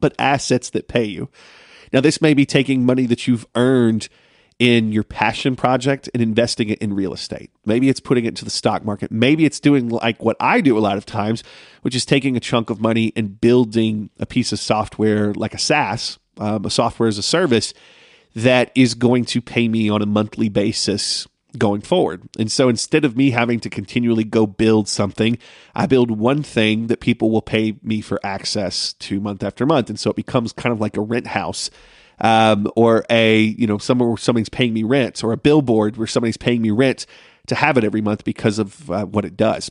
but 0.00 0.14
assets 0.18 0.70
that 0.70 0.88
pay 0.88 1.04
you. 1.04 1.28
Now, 1.92 2.00
this 2.00 2.20
may 2.20 2.34
be 2.34 2.46
taking 2.46 2.84
money 2.84 3.06
that 3.06 3.26
you've 3.26 3.46
earned 3.54 4.08
in 4.58 4.90
your 4.90 5.04
passion 5.04 5.54
project 5.54 6.08
and 6.14 6.22
investing 6.22 6.70
it 6.70 6.78
in 6.78 6.94
real 6.94 7.12
estate. 7.12 7.50
Maybe 7.66 7.88
it's 7.88 8.00
putting 8.00 8.24
it 8.24 8.28
into 8.28 8.44
the 8.44 8.50
stock 8.50 8.84
market. 8.84 9.10
Maybe 9.10 9.44
it's 9.44 9.60
doing 9.60 9.90
like 9.90 10.22
what 10.22 10.36
I 10.40 10.60
do 10.60 10.78
a 10.78 10.80
lot 10.80 10.96
of 10.96 11.04
times, 11.04 11.44
which 11.82 11.94
is 11.94 12.06
taking 12.06 12.36
a 12.36 12.40
chunk 12.40 12.70
of 12.70 12.80
money 12.80 13.12
and 13.14 13.38
building 13.40 14.10
a 14.18 14.24
piece 14.24 14.52
of 14.52 14.58
software 14.58 15.34
like 15.34 15.52
a 15.52 15.58
SaaS, 15.58 16.18
um, 16.38 16.64
a 16.64 16.70
software 16.70 17.08
as 17.08 17.18
a 17.18 17.22
service 17.22 17.74
that 18.34 18.70
is 18.74 18.94
going 18.94 19.24
to 19.26 19.40
pay 19.40 19.68
me 19.68 19.88
on 19.88 20.02
a 20.02 20.06
monthly 20.06 20.48
basis 20.48 21.26
going 21.58 21.80
forward. 21.80 22.22
And 22.38 22.50
so 22.50 22.68
instead 22.68 23.04
of 23.04 23.16
me 23.16 23.30
having 23.30 23.60
to 23.60 23.70
continually 23.70 24.24
go 24.24 24.46
build 24.46 24.88
something, 24.88 25.38
I 25.74 25.86
build 25.86 26.10
one 26.10 26.42
thing 26.42 26.88
that 26.88 27.00
people 27.00 27.30
will 27.30 27.42
pay 27.42 27.76
me 27.82 28.00
for 28.00 28.20
access 28.24 28.92
to 28.94 29.20
month 29.20 29.42
after 29.42 29.66
month. 29.66 29.88
And 29.88 29.98
so 29.98 30.10
it 30.10 30.16
becomes 30.16 30.52
kind 30.52 30.72
of 30.72 30.80
like 30.80 30.96
a 30.96 31.00
rent 31.02 31.28
house. 31.28 31.70
Um, 32.18 32.70
or 32.76 33.04
a 33.10 33.40
you 33.40 33.66
know 33.66 33.78
somewhere 33.78 34.08
where 34.08 34.16
somebody's 34.16 34.48
paying 34.48 34.72
me 34.72 34.84
rent, 34.84 35.22
or 35.22 35.32
a 35.32 35.36
billboard 35.36 35.96
where 35.96 36.06
somebody's 36.06 36.38
paying 36.38 36.62
me 36.62 36.70
rent 36.70 37.04
to 37.48 37.54
have 37.54 37.76
it 37.76 37.84
every 37.84 38.00
month 38.00 38.24
because 38.24 38.58
of 38.58 38.90
uh, 38.90 39.04
what 39.04 39.24
it 39.24 39.36
does. 39.36 39.70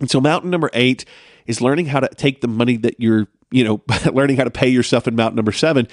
And 0.00 0.10
so 0.10 0.20
mountain 0.20 0.50
number 0.50 0.70
eight 0.72 1.04
is 1.46 1.60
learning 1.60 1.86
how 1.86 2.00
to 2.00 2.08
take 2.08 2.40
the 2.40 2.48
money 2.48 2.76
that 2.78 3.00
you're 3.00 3.28
you 3.50 3.64
know 3.64 3.82
learning 4.12 4.36
how 4.36 4.44
to 4.44 4.50
pay 4.50 4.68
yourself 4.68 5.06
in 5.06 5.14
mountain 5.14 5.36
number 5.36 5.52
seven. 5.52 5.86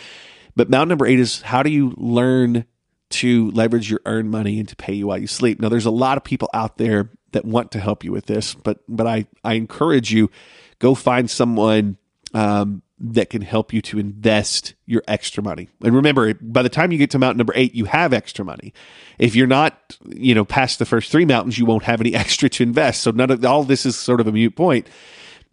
But 0.56 0.70
mountain 0.70 0.90
number 0.90 1.06
eight 1.06 1.20
is 1.20 1.42
how 1.42 1.64
do 1.64 1.70
you 1.70 1.94
learn 1.98 2.66
to 3.10 3.52
leverage 3.52 3.90
your 3.90 4.02
earned 4.06 4.32
money 4.32 4.60
and 4.60 4.68
to 4.68 4.76
pay 4.76 4.94
you 4.94 5.08
while 5.08 5.18
you 5.18 5.28
sleep. 5.28 5.60
Now, 5.60 5.70
there's 5.70 5.86
a 5.86 5.92
lot 5.92 6.18
of 6.18 6.24
people 6.24 6.50
out 6.54 6.78
there 6.78 7.12
that 7.32 7.46
want 7.46 7.72
to 7.72 7.80
help 7.80 8.04
you 8.04 8.12
with 8.12 8.26
this, 8.26 8.56
but 8.56 8.80
but 8.88 9.08
I 9.08 9.28
I 9.44 9.54
encourage 9.54 10.12
you 10.12 10.30
go 10.80 10.96
find 10.96 11.30
someone 11.30 11.98
um, 12.36 12.82
that 13.00 13.30
can 13.30 13.42
help 13.42 13.72
you 13.72 13.82
to 13.82 13.98
invest 13.98 14.76
your 14.86 15.02
extra 15.08 15.42
money. 15.42 15.70
And 15.82 15.96
remember, 15.96 16.34
by 16.34 16.64
the 16.64 16.70
time 16.70 16.92
you 16.92 16.98
get 16.98 17.10
to 17.12 17.20
mountain 17.20 17.38
number 17.38 17.54
eight, 17.56 17.74
you 17.74 17.86
have 17.86 18.12
extra 18.12 18.44
money. 18.44 18.74
If 19.18 19.36
you're 19.36 19.48
not, 19.48 19.98
you 20.14 20.36
know, 20.36 20.44
past 20.44 20.78
the 20.78 20.86
first 20.86 21.12
three 21.12 21.24
mountains, 21.24 21.58
you 21.58 21.66
won't 21.66 21.84
have 21.84 22.02
any 22.02 22.14
extra 22.16 22.50
to 22.50 22.64
invest. 22.64 23.02
So 23.02 23.12
none 23.12 23.32
of 23.32 23.44
all 23.46 23.64
this 23.64 23.86
is 23.86 23.96
sort 23.96 24.20
of 24.20 24.28
a 24.28 24.34
mute 24.34 24.56
point. 24.56 24.90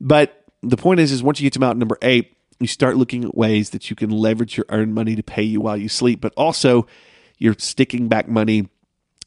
But 0.00 0.44
the 0.62 0.76
point 0.76 0.98
is, 0.98 1.12
is 1.12 1.22
once 1.22 1.40
you 1.40 1.46
get 1.46 1.52
to 1.52 1.60
mountain 1.60 1.78
number 1.78 1.98
eight, 2.02 2.36
you 2.58 2.66
start 2.66 2.96
looking 2.96 3.24
at 3.24 3.36
ways 3.36 3.70
that 3.70 3.88
you 3.88 3.94
can 3.94 4.10
leverage 4.10 4.56
your 4.56 4.66
earned 4.68 4.94
money 4.94 5.14
to 5.14 5.22
pay 5.22 5.42
you 5.42 5.60
while 5.60 5.76
you 5.76 5.88
sleep, 5.88 6.20
but 6.20 6.32
also 6.36 6.88
you're 7.38 7.56
sticking 7.58 8.08
back 8.08 8.28
money 8.28 8.68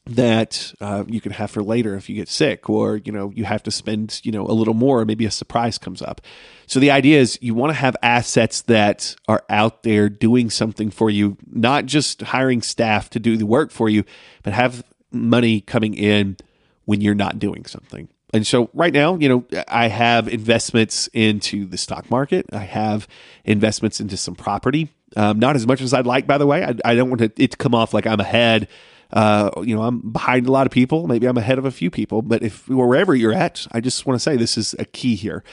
that 0.07 0.73
uh, 0.81 1.03
you 1.07 1.19
can 1.19 1.31
have 1.31 1.49
for 1.49 1.63
later 1.63 1.95
if 1.95 2.09
you 2.09 2.15
get 2.15 2.29
sick 2.29 2.69
or 2.69 2.97
you 2.97 3.11
know 3.11 3.31
you 3.35 3.43
have 3.43 3.63
to 3.63 3.71
spend 3.71 4.21
you 4.23 4.31
know 4.31 4.45
a 4.45 4.53
little 4.53 4.75
more 4.75 5.03
maybe 5.03 5.25
a 5.25 5.31
surprise 5.31 5.77
comes 5.79 6.01
up 6.01 6.21
so 6.67 6.79
the 6.79 6.91
idea 6.91 7.19
is 7.19 7.39
you 7.41 7.55
want 7.55 7.71
to 7.71 7.75
have 7.75 7.95
assets 8.03 8.61
that 8.63 9.15
are 9.27 9.43
out 9.49 9.81
there 9.81 10.07
doing 10.07 10.49
something 10.51 10.91
for 10.91 11.09
you 11.09 11.37
not 11.51 11.87
just 11.87 12.21
hiring 12.21 12.61
staff 12.61 13.09
to 13.09 13.19
do 13.19 13.35
the 13.35 13.47
work 13.47 13.71
for 13.71 13.89
you 13.89 14.03
but 14.43 14.53
have 14.53 14.83
money 15.11 15.59
coming 15.59 15.95
in 15.95 16.37
when 16.85 17.01
you're 17.01 17.15
not 17.15 17.39
doing 17.39 17.65
something 17.65 18.07
and 18.33 18.45
so 18.45 18.69
right 18.73 18.91
now, 18.91 19.15
you 19.15 19.29
know, 19.29 19.45
I 19.65 19.87
have 19.87 20.27
investments 20.27 21.07
into 21.13 21.65
the 21.65 21.77
stock 21.77 22.11
market. 22.11 22.45
I 22.51 22.65
have 22.65 23.07
investments 23.45 24.01
into 24.01 24.17
some 24.17 24.35
property. 24.35 24.89
Um, 25.15 25.39
not 25.39 25.55
as 25.55 25.65
much 25.65 25.79
as 25.79 25.93
I'd 25.93 26.05
like, 26.05 26.27
by 26.27 26.37
the 26.37 26.45
way. 26.45 26.61
I, 26.61 26.75
I 26.83 26.95
don't 26.95 27.09
want 27.09 27.21
it 27.21 27.35
to 27.37 27.47
come 27.57 27.73
off 27.73 27.93
like 27.93 28.05
I'm 28.05 28.19
ahead. 28.19 28.67
Uh, 29.11 29.49
you 29.63 29.75
know, 29.75 29.83
I'm 29.83 30.11
behind 30.11 30.47
a 30.47 30.51
lot 30.51 30.65
of 30.65 30.71
people. 30.71 31.07
Maybe 31.07 31.27
I'm 31.27 31.37
ahead 31.37 31.57
of 31.57 31.65
a 31.65 31.71
few 31.71 31.89
people. 31.89 32.21
But 32.21 32.43
if 32.43 32.67
wherever 32.67 33.15
you're 33.15 33.33
at, 33.33 33.65
I 33.71 33.81
just 33.81 34.05
want 34.05 34.15
to 34.15 34.23
say 34.23 34.35
this 34.35 34.57
is 34.57 34.75
a 34.79 34.85
key 34.85 35.15
here. 35.15 35.43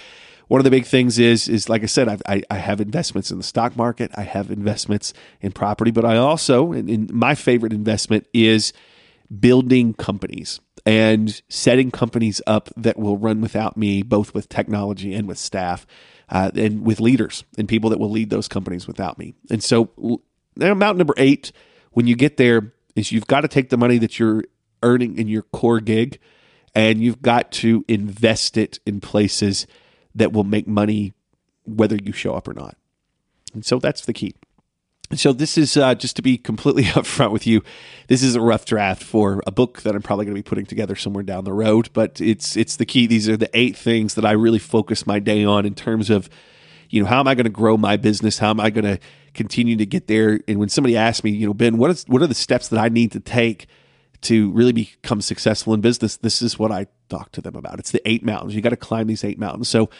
One 0.48 0.60
of 0.60 0.64
the 0.64 0.70
big 0.70 0.84
things 0.84 1.18
is, 1.18 1.48
is 1.48 1.68
like 1.68 1.82
I 1.82 1.86
said, 1.86 2.08
I've, 2.08 2.22
I, 2.26 2.42
I 2.50 2.56
have 2.56 2.80
investments 2.80 3.30
in 3.30 3.38
the 3.38 3.44
stock 3.44 3.76
market. 3.76 4.10
I 4.14 4.22
have 4.22 4.50
investments 4.50 5.14
in 5.40 5.52
property, 5.52 5.90
but 5.90 6.04
I 6.04 6.16
also, 6.16 6.72
and, 6.72 7.10
my 7.10 7.34
favorite 7.34 7.72
investment 7.72 8.26
is 8.34 8.72
building 9.40 9.94
companies 9.94 10.60
and 10.84 11.40
setting 11.48 11.90
companies 11.90 12.42
up 12.46 12.68
that 12.76 12.98
will 12.98 13.16
run 13.16 13.40
without 13.40 13.76
me, 13.76 14.02
both 14.02 14.34
with 14.34 14.48
technology 14.48 15.14
and 15.14 15.26
with 15.26 15.38
staff 15.38 15.86
uh, 16.28 16.50
and 16.54 16.84
with 16.84 17.00
leaders 17.00 17.44
and 17.56 17.68
people 17.68 17.90
that 17.90 17.98
will 17.98 18.10
lead 18.10 18.30
those 18.30 18.48
companies 18.48 18.86
without 18.86 19.18
me. 19.18 19.34
And 19.50 19.62
so, 19.62 20.20
now, 20.56 20.74
mountain 20.74 20.98
number 20.98 21.14
eight, 21.16 21.52
when 21.92 22.06
you 22.06 22.16
get 22.16 22.36
there, 22.36 22.74
is 22.94 23.12
you've 23.12 23.26
got 23.26 23.42
to 23.42 23.48
take 23.48 23.70
the 23.70 23.76
money 23.76 23.98
that 23.98 24.18
you're 24.18 24.44
earning 24.82 25.16
in 25.16 25.28
your 25.28 25.42
core 25.42 25.80
gig 25.80 26.18
and 26.74 27.02
you've 27.02 27.22
got 27.22 27.52
to 27.52 27.84
invest 27.88 28.56
it 28.56 28.80
in 28.86 29.00
places 29.00 29.66
that 30.14 30.32
will 30.32 30.44
make 30.44 30.66
money 30.66 31.12
whether 31.64 31.96
you 31.96 32.12
show 32.12 32.34
up 32.34 32.48
or 32.48 32.54
not. 32.54 32.76
And 33.54 33.64
so 33.64 33.78
that's 33.78 34.04
the 34.04 34.12
key. 34.12 34.34
So 35.14 35.34
this 35.34 35.58
is 35.58 35.76
uh, 35.76 35.94
just 35.94 36.16
to 36.16 36.22
be 36.22 36.38
completely 36.38 36.82
upfront 36.84 37.32
with 37.32 37.46
you. 37.46 37.62
This 38.08 38.22
is 38.22 38.34
a 38.34 38.40
rough 38.40 38.64
draft 38.64 39.02
for 39.02 39.42
a 39.46 39.50
book 39.50 39.82
that 39.82 39.94
I'm 39.94 40.02
probably 40.02 40.24
going 40.24 40.34
to 40.34 40.38
be 40.38 40.48
putting 40.48 40.66
together 40.66 40.96
somewhere 40.96 41.22
down 41.22 41.44
the 41.44 41.52
road. 41.52 41.90
But 41.92 42.20
it's 42.20 42.56
it's 42.56 42.76
the 42.76 42.86
key. 42.86 43.06
These 43.06 43.28
are 43.28 43.36
the 43.36 43.50
eight 43.52 43.76
things 43.76 44.14
that 44.14 44.24
I 44.24 44.32
really 44.32 44.58
focus 44.58 45.06
my 45.06 45.18
day 45.18 45.44
on 45.44 45.66
in 45.66 45.74
terms 45.74 46.08
of, 46.08 46.30
you 46.88 47.02
know, 47.02 47.08
how 47.08 47.20
am 47.20 47.28
I 47.28 47.34
going 47.34 47.44
to 47.44 47.50
grow 47.50 47.76
my 47.76 47.96
business? 47.96 48.38
How 48.38 48.50
am 48.50 48.60
I 48.60 48.70
going 48.70 48.84
to 48.84 48.98
continue 49.34 49.76
to 49.76 49.86
get 49.86 50.06
there? 50.06 50.40
And 50.46 50.58
when 50.58 50.68
somebody 50.68 50.96
asks 50.96 51.24
me, 51.24 51.30
you 51.30 51.46
know, 51.46 51.54
Ben, 51.54 51.76
what 51.76 51.90
is 51.90 52.04
what 52.08 52.22
are 52.22 52.26
the 52.26 52.34
steps 52.34 52.68
that 52.68 52.78
I 52.78 52.88
need 52.88 53.12
to 53.12 53.20
take 53.20 53.66
to 54.22 54.50
really 54.52 54.72
become 54.72 55.20
successful 55.20 55.74
in 55.74 55.80
business? 55.80 56.16
This 56.16 56.42
is 56.42 56.58
what 56.58 56.72
I 56.72 56.86
talk 57.08 57.32
to 57.32 57.40
them 57.40 57.56
about. 57.56 57.78
It's 57.78 57.90
the 57.90 58.06
eight 58.08 58.24
mountains. 58.24 58.54
You 58.54 58.60
got 58.60 58.70
to 58.70 58.76
climb 58.76 59.06
these 59.06 59.24
eight 59.24 59.38
mountains. 59.38 59.68
So 59.68 59.90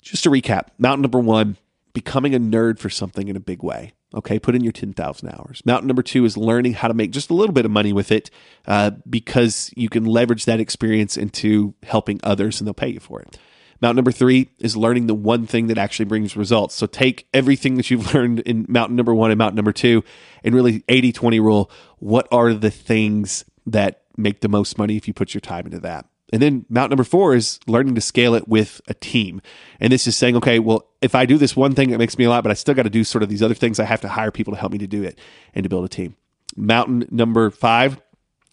just 0.00 0.24
to 0.24 0.30
recap, 0.30 0.68
mountain 0.78 1.02
number 1.02 1.18
one, 1.18 1.56
becoming 1.92 2.34
a 2.34 2.38
nerd 2.38 2.78
for 2.78 2.90
something 2.90 3.28
in 3.28 3.36
a 3.36 3.40
big 3.40 3.62
way. 3.62 3.92
Okay, 4.14 4.38
put 4.38 4.54
in 4.54 4.62
your 4.62 4.72
10,000 4.72 5.28
hours. 5.28 5.62
Mountain 5.66 5.88
number 5.88 6.02
two 6.02 6.24
is 6.24 6.36
learning 6.36 6.74
how 6.74 6.88
to 6.88 6.94
make 6.94 7.10
just 7.10 7.28
a 7.28 7.34
little 7.34 7.52
bit 7.52 7.64
of 7.64 7.70
money 7.70 7.92
with 7.92 8.12
it 8.12 8.30
uh, 8.66 8.92
because 9.08 9.72
you 9.76 9.88
can 9.88 10.04
leverage 10.04 10.44
that 10.44 10.60
experience 10.60 11.16
into 11.16 11.74
helping 11.82 12.20
others 12.22 12.60
and 12.60 12.66
they'll 12.66 12.74
pay 12.74 12.88
you 12.88 13.00
for 13.00 13.20
it. 13.20 13.38
Mountain 13.80 13.96
number 13.96 14.12
three 14.12 14.48
is 14.58 14.76
learning 14.76 15.06
the 15.06 15.14
one 15.14 15.46
thing 15.46 15.66
that 15.66 15.78
actually 15.78 16.06
brings 16.06 16.36
results. 16.36 16.74
So 16.74 16.86
take 16.86 17.28
everything 17.34 17.76
that 17.76 17.90
you've 17.90 18.14
learned 18.14 18.40
in 18.40 18.66
mountain 18.68 18.96
number 18.96 19.14
one 19.14 19.30
and 19.30 19.38
mountain 19.38 19.56
number 19.56 19.72
two 19.72 20.02
and 20.44 20.54
really 20.54 20.82
80 20.88 21.12
20 21.12 21.40
rule. 21.40 21.70
What 21.98 22.28
are 22.30 22.54
the 22.54 22.70
things 22.70 23.44
that 23.66 24.02
make 24.16 24.40
the 24.40 24.48
most 24.48 24.78
money 24.78 24.96
if 24.96 25.06
you 25.06 25.14
put 25.14 25.34
your 25.34 25.40
time 25.40 25.66
into 25.66 25.80
that? 25.80 26.06
And 26.32 26.42
then 26.42 26.66
mount 26.68 26.90
number 26.90 27.04
four 27.04 27.34
is 27.34 27.60
learning 27.66 27.94
to 27.94 28.00
scale 28.00 28.34
it 28.34 28.48
with 28.48 28.80
a 28.88 28.94
team. 28.94 29.40
And 29.78 29.92
this 29.92 30.06
is 30.08 30.16
saying, 30.16 30.36
okay, 30.36 30.58
well, 30.58 30.88
if 31.00 31.14
I 31.14 31.24
do 31.24 31.38
this 31.38 31.54
one 31.54 31.74
thing, 31.74 31.90
it 31.90 31.98
makes 31.98 32.18
me 32.18 32.24
a 32.24 32.30
lot, 32.30 32.42
but 32.42 32.50
I 32.50 32.54
still 32.54 32.74
got 32.74 32.82
to 32.82 32.90
do 32.90 33.04
sort 33.04 33.22
of 33.22 33.28
these 33.28 33.42
other 33.42 33.54
things. 33.54 33.78
I 33.78 33.84
have 33.84 34.00
to 34.00 34.08
hire 34.08 34.32
people 34.32 34.52
to 34.52 34.58
help 34.58 34.72
me 34.72 34.78
to 34.78 34.88
do 34.88 35.04
it 35.04 35.18
and 35.54 35.62
to 35.62 35.68
build 35.68 35.84
a 35.84 35.88
team. 35.88 36.16
Mountain 36.56 37.06
number 37.10 37.50
five 37.50 38.00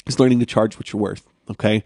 is 0.06 0.20
learning 0.20 0.40
to 0.40 0.46
charge 0.46 0.78
what 0.78 0.94
you're 0.94 1.02
worth. 1.02 1.26
Okay. 1.50 1.84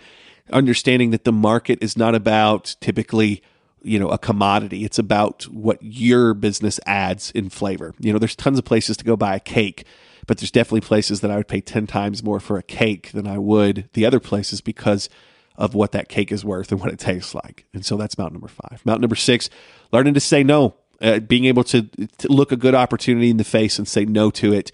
Understanding 0.52 1.12
that 1.12 1.24
the 1.24 1.32
market 1.32 1.80
is 1.82 1.98
not 1.98 2.16
about 2.16 2.76
typically, 2.80 3.42
you 3.82 4.00
know, 4.00 4.10
a 4.10 4.18
commodity. 4.18 4.86
It's 4.86 5.00
about 5.00 5.44
what 5.44 5.78
your 5.82 6.34
business 6.34 6.80
adds 6.86 7.32
in 7.32 7.50
flavor. 7.50 7.94
You 8.00 8.14
know, 8.14 8.20
there's 8.20 8.36
tons 8.36 8.58
of 8.58 8.66
places 8.66 8.98
to 8.98 9.06
go 9.06 9.16
buy 9.16 9.36
a 9.36 9.40
cake, 9.40 9.86
but 10.26 10.38
there's 10.38 10.52
definitely 10.52 10.82
places 10.82 11.22
that 11.22 11.32
I 11.32 11.38
would 11.38 11.48
pay 11.48 11.62
10 11.62 11.88
times 11.88 12.24
more 12.24 12.40
for 12.40 12.58
a 12.58 12.64
cake 12.64 13.12
than 13.12 13.28
I 13.28 13.38
would 13.38 13.90
the 13.94 14.06
other 14.06 14.20
places 14.20 14.62
because 14.62 15.10
of 15.58 15.74
what 15.74 15.92
that 15.92 16.08
cake 16.08 16.32
is 16.32 16.46
worth 16.46 16.72
and 16.72 16.80
what 16.80 16.94
it 16.94 17.00
tastes 17.00 17.34
like. 17.34 17.66
And 17.74 17.86
so 17.86 17.98
that's 17.98 18.18
mountain 18.18 18.36
number 18.36 18.48
five. 18.48 18.86
Mountain 18.86 19.02
number 19.02 19.16
six, 19.16 19.50
learning 19.92 20.14
to 20.14 20.20
say 20.20 20.44
no, 20.44 20.76
uh, 21.02 21.20
being 21.20 21.46
able 21.46 21.64
to, 21.66 21.84
to 21.84 22.28
look 22.32 22.52
a 22.52 22.56
good 22.56 22.76
opportunity 22.76 23.30
in 23.30 23.38
the 23.38 23.44
face 23.44 23.80
and 23.80 23.88
say 23.88 24.06
no 24.06 24.30
to 24.32 24.54
it 24.54 24.72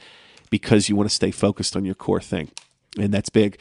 because 0.50 0.90
you 0.90 0.96
want 0.96 1.10
to 1.10 1.16
stay 1.16 1.32
focused 1.32 1.76
on 1.76 1.86
your 1.86 1.96
core 1.96 2.22
thing. 2.22 2.52
And 3.00 3.14
that's 3.14 3.30
big. 3.30 3.58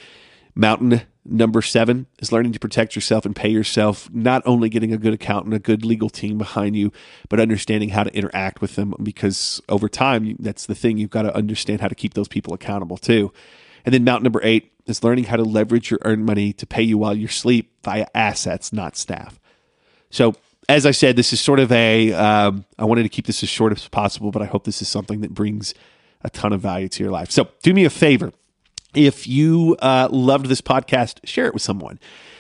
Mountain 0.55 1.03
number 1.25 1.63
seven 1.63 2.07
is 2.19 2.33
learning 2.33 2.53
to 2.53 2.59
protect 2.59 2.95
yourself 2.95 3.25
and 3.25 3.35
pay 3.35 3.49
yourself, 3.49 4.11
not 4.13 4.43
only 4.45 4.69
getting 4.69 4.93
a 4.93 4.99
good 4.99 5.15
accountant, 5.15 5.55
a 5.55 5.59
good 5.59 5.85
legal 5.85 6.11
team 6.11 6.39
behind 6.39 6.77
you, 6.77 6.93
but 7.29 7.39
understanding 7.41 7.91
how 7.91 8.03
to 8.03 8.15
interact 8.15 8.61
with 8.61 8.75
them 8.75 8.95
because 9.03 9.61
over 9.69 9.89
time, 9.89 10.37
that's 10.39 10.67
the 10.67 10.75
thing. 10.75 10.99
You've 10.99 11.11
got 11.11 11.23
to 11.23 11.35
understand 11.37 11.81
how 11.81 11.89
to 11.89 11.95
keep 11.95 12.15
those 12.15 12.29
people 12.29 12.55
accountable 12.55 12.97
too. 12.97 13.33
And 13.85 13.95
then 13.95 14.05
mountain 14.05 14.25
number 14.25 14.41
eight 14.43 14.73
is 14.87 15.05
learning 15.05 15.25
how 15.25 15.37
to 15.37 15.45
leverage 15.45 15.91
your 15.91 16.01
earned 16.03 16.27
money 16.27 16.53
to 16.55 16.67
pay 16.67 16.83
you 16.83 16.99
while 16.99 17.15
you 17.15 17.29
sleep 17.29 17.73
via 17.85 18.07
assets, 18.15 18.73
not 18.73 18.97
staff. 18.97 19.39
So, 20.11 20.35
as 20.69 20.87
I 20.87 20.93
said, 20.93 21.17
this 21.17 21.33
is 21.33 21.41
sort 21.41 21.59
of 21.59 21.73
a. 21.73 22.13
Um, 22.13 22.65
I 22.79 22.85
wanted 22.85 23.03
to 23.03 23.09
keep 23.09 23.27
this 23.27 23.43
as 23.43 23.49
short 23.49 23.73
as 23.73 23.89
possible, 23.89 24.31
but 24.31 24.43
I 24.43 24.47
hope 24.47 24.65
this 24.65 24.83
is 24.83 24.89
something 24.89 25.21
that 25.21 25.35
brings 25.35 25.75
a 26.23 26.31
ton 26.31 26.53
of 26.53 26.61
value 26.61 26.89
to 26.89 27.03
your 27.03 27.13
life. 27.13 27.31
So, 27.31 27.49
do 27.63 27.75
me 27.75 27.85
a 27.85 27.91
favor. 27.91 28.33
If 28.95 29.27
you 29.27 29.77
uh, 29.81 30.09
loved 30.11 30.47
this 30.47 30.61
podcast, 30.61 31.21
share 31.25 31.47
it 31.47 31.55
with 31.55 31.63
someone. 31.63 31.99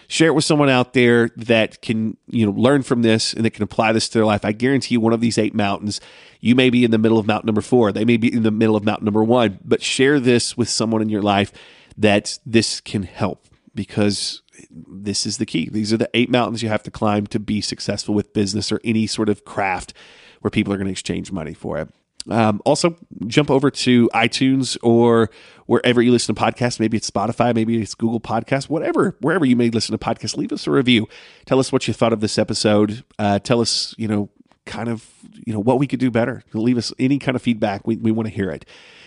Share 0.09 0.29
it 0.29 0.35
with 0.35 0.45
someone 0.45 0.69
out 0.69 0.93
there 0.93 1.31
that 1.37 1.81
can 1.81 2.19
you 2.27 2.45
know 2.45 2.53
learn 2.53 2.83
from 2.83 3.03
this 3.03 3.33
and 3.33 3.45
that 3.45 3.53
can 3.53 3.63
apply 3.63 3.93
this 3.93 4.09
to 4.11 4.19
their 4.19 4.27
life. 4.27 4.45
I 4.45 4.53
guarantee 4.53 4.97
you 4.97 5.01
one 5.01 5.15
of 5.15 5.23
these 5.23 5.39
eight 5.39 5.55
mountains 5.55 6.01
you 6.43 6.55
may 6.57 6.69
be 6.69 6.85
in 6.85 6.91
the 6.91 6.99
middle 6.99 7.19
of 7.19 7.27
mountain 7.27 7.47
number 7.47 7.63
four. 7.63 7.93
They 7.93 8.05
may 8.05 8.19
be 8.19 8.31
in 8.31 8.43
the 8.43 8.51
middle 8.51 8.77
of 8.77 8.85
mountain 8.85 9.05
number 9.05 9.25
one. 9.25 9.61
But 9.65 9.81
share 9.81 10.21
this 10.21 10.57
with 10.57 10.69
someone 10.69 11.01
in 11.01 11.09
your 11.09 11.23
life 11.23 11.53
that 11.97 12.39
this 12.45 12.81
can 12.81 13.05
help 13.05 13.47
because 13.75 14.43
this 14.71 15.25
is 15.25 15.39
the 15.39 15.47
key. 15.47 15.69
These 15.71 15.93
are 15.93 15.97
the 15.97 16.11
eight 16.15 16.29
mountains 16.29 16.63
you 16.63 16.69
have 16.69 16.83
to 16.83 16.91
climb 16.91 17.27
to 17.29 17.39
be 17.39 17.61
successful 17.61 18.15
with 18.15 18.33
business 18.33 18.73
or 18.73 18.81
any 18.85 19.07
sort 19.07 19.29
of 19.29 19.45
craft 19.45 19.95
where 20.41 20.51
people 20.51 20.73
are 20.73 20.77
going 20.77 20.87
to 20.87 20.93
exchange 20.93 21.31
money 21.31 21.55
for 21.55 21.79
it. 21.79 21.89
Um, 22.29 22.61
also, 22.65 22.97
jump 23.27 23.51
over 23.51 23.71
to 23.71 24.09
iTunes 24.15 24.77
or 24.83 25.31
wherever 25.67 26.03
you 26.03 26.13
listen 26.13 26.35
to 26.35 26.41
podcasts. 26.41 26.81
Maybe 26.81 26.97
it's 26.97 27.11
Spotify, 27.11 27.55
maybe 27.55 27.81
it's 27.81 27.95
Google 27.95 28.21
Podcasts, 28.21 28.69
whatever, 28.69 29.17
wherever 29.21 29.45
you 29.45 29.57
may 29.57 29.71
listen 29.71 29.97
to 29.97 30.05
podcasts. 30.05 30.37
Leave 30.37 30.53
us 30.53 30.67
a 30.67 30.71
review. 30.71 31.09
Tell 31.47 31.59
us 31.59 31.73
what 31.73 31.87
you 31.89 31.95
thought 31.95 32.13
of 32.13 32.21
this 32.21 32.39
episode. 32.39 33.05
Uh, 33.19 33.39
tell 33.39 33.61
us, 33.61 33.95
you 33.99 34.09
know, 34.09 34.31
kind 34.67 34.89
of, 34.89 35.07
you 35.47 35.53
know, 35.53 35.61
what 35.61 35.79
we 35.79 35.87
could 35.87 36.01
do 36.01 36.11
better. 36.11 36.43
Leave 36.53 36.79
us 36.79 36.93
any 36.99 37.19
kind 37.19 37.37
of 37.37 37.43
feedback. 37.43 37.87
We, 37.87 37.97
we 37.97 38.13
want 38.13 38.29
to 38.29 38.35
hear 38.35 38.51
it. 38.51 38.65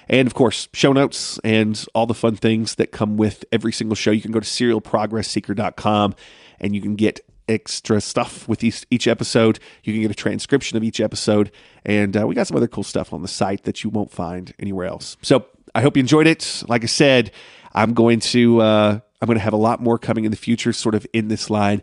And 0.08 0.28
of 0.28 0.34
course, 0.34 0.68
show 0.74 0.94
notes 0.94 1.40
and 1.44 1.84
all 1.96 2.06
the 2.06 2.14
fun 2.14 2.36
things 2.36 2.76
that 2.76 2.92
come 2.92 3.18
with 3.18 3.44
every 3.52 3.72
single 3.72 3.96
show. 3.96 4.12
You 4.12 4.22
can 4.22 4.32
go 4.32 4.40
to 4.40 4.46
serialprogressseeker.com 4.46 6.16
and 6.60 6.76
you 6.76 6.82
can 6.82 6.96
get 6.96 7.20
extra 7.48 8.02
stuff 8.02 8.48
with 8.48 8.64
each, 8.64 8.86
each 8.90 9.08
episode. 9.08 9.60
You 9.84 9.94
can 9.94 10.02
get 10.02 10.12
a 10.12 10.16
transcription 10.16 10.78
of 10.78 10.84
each 10.84 11.00
episode. 11.00 11.52
And 11.86 12.18
uh, 12.18 12.28
we 12.28 12.36
got 12.36 12.48
some 12.48 12.58
other 12.58 12.68
cool 12.68 12.84
stuff 12.84 13.14
on 13.14 13.22
the 13.22 13.28
site 13.28 13.64
that 13.64 13.84
you 13.84 13.90
won't 13.90 14.12
find 14.12 14.54
anywhere 14.60 14.88
else. 14.88 15.18
So 15.22 15.46
I 15.76 15.82
hope 15.82 15.98
you 15.98 16.00
enjoyed 16.00 16.26
it. 16.26 16.64
Like 16.68 16.84
I 16.84 16.88
said, 16.88 17.32
I'm 17.74 17.94
going 17.94 18.22
to 18.22 18.62
uh, 18.62 19.00
I'm 19.22 19.26
going 19.28 19.38
to 19.38 19.44
have 19.44 19.54
a 19.54 19.58
lot 19.58 19.82
more 19.82 20.00
coming 20.00 20.24
in 20.24 20.32
the 20.32 20.38
future, 20.38 20.74
sort 20.74 20.96
of 20.96 21.06
in 21.14 21.28
this 21.28 21.50
line. 21.50 21.82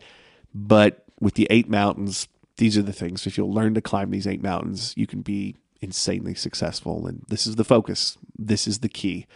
But 0.55 1.05
with 1.21 1.35
the 1.35 1.47
eight 1.51 1.69
mountains, 1.69 2.27
these 2.57 2.77
are 2.79 2.83
the 2.83 2.93
things. 2.93 3.27
If 3.27 3.37
you'll 3.37 3.53
learn 3.53 3.75
to 3.75 3.81
climb 3.83 4.11
these 4.11 4.27
eight 4.27 4.43
mountains, 4.43 4.95
you 4.97 5.07
can 5.07 5.21
be 5.21 5.57
insanely 5.83 6.35
successful. 6.35 7.07
And 7.07 7.25
this 7.29 7.47
is 7.47 7.57
the 7.57 7.65
focus. 7.65 8.17
This 8.39 8.67
is 8.67 8.79
the 8.79 8.89
key. 8.89 9.27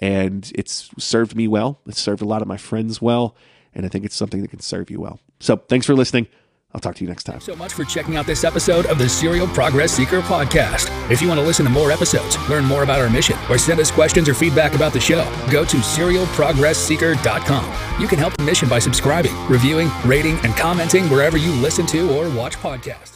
And 0.00 0.50
it's 0.54 0.90
served 0.98 1.36
me 1.36 1.46
well. 1.46 1.80
It's 1.86 2.00
served 2.00 2.22
a 2.22 2.26
lot 2.26 2.42
of 2.42 2.48
my 2.48 2.56
friends 2.56 3.00
well. 3.00 3.36
And 3.74 3.86
I 3.86 3.88
think 3.88 4.04
it's 4.04 4.16
something 4.16 4.42
that 4.42 4.50
can 4.50 4.60
serve 4.60 4.90
you 4.90 5.00
well. 5.00 5.20
So 5.38 5.56
thanks 5.56 5.86
for 5.86 5.94
listening. 5.94 6.26
I'll 6.72 6.80
talk 6.80 6.94
to 6.96 7.04
you 7.04 7.08
next 7.08 7.24
time. 7.24 7.40
so 7.40 7.56
much 7.56 7.74
for 7.74 7.84
checking 7.84 8.16
out 8.16 8.26
this 8.26 8.44
episode 8.44 8.86
of 8.86 8.98
the 8.98 9.08
Serial 9.08 9.48
Progress 9.48 9.90
Seeker 9.92 10.20
podcast. 10.20 10.88
If 11.10 11.20
you 11.20 11.26
want 11.26 11.40
to 11.40 11.46
listen 11.46 11.64
to 11.64 11.70
more 11.70 11.90
episodes, 11.90 12.36
learn 12.48 12.64
more 12.64 12.84
about 12.84 13.00
our 13.00 13.10
mission, 13.10 13.36
or 13.48 13.58
send 13.58 13.80
us 13.80 13.90
questions 13.90 14.28
or 14.28 14.34
feedback 14.34 14.74
about 14.74 14.92
the 14.92 15.00
show, 15.00 15.24
go 15.50 15.64
to 15.64 15.78
serialprogressseeker.com. 15.78 18.00
You 18.00 18.06
can 18.06 18.18
help 18.18 18.36
the 18.36 18.44
mission 18.44 18.68
by 18.68 18.78
subscribing, 18.78 19.34
reviewing, 19.48 19.90
rating, 20.04 20.38
and 20.44 20.56
commenting 20.56 21.10
wherever 21.10 21.36
you 21.36 21.52
listen 21.54 21.86
to 21.86 22.16
or 22.16 22.30
watch 22.36 22.56
podcasts. 22.56 23.10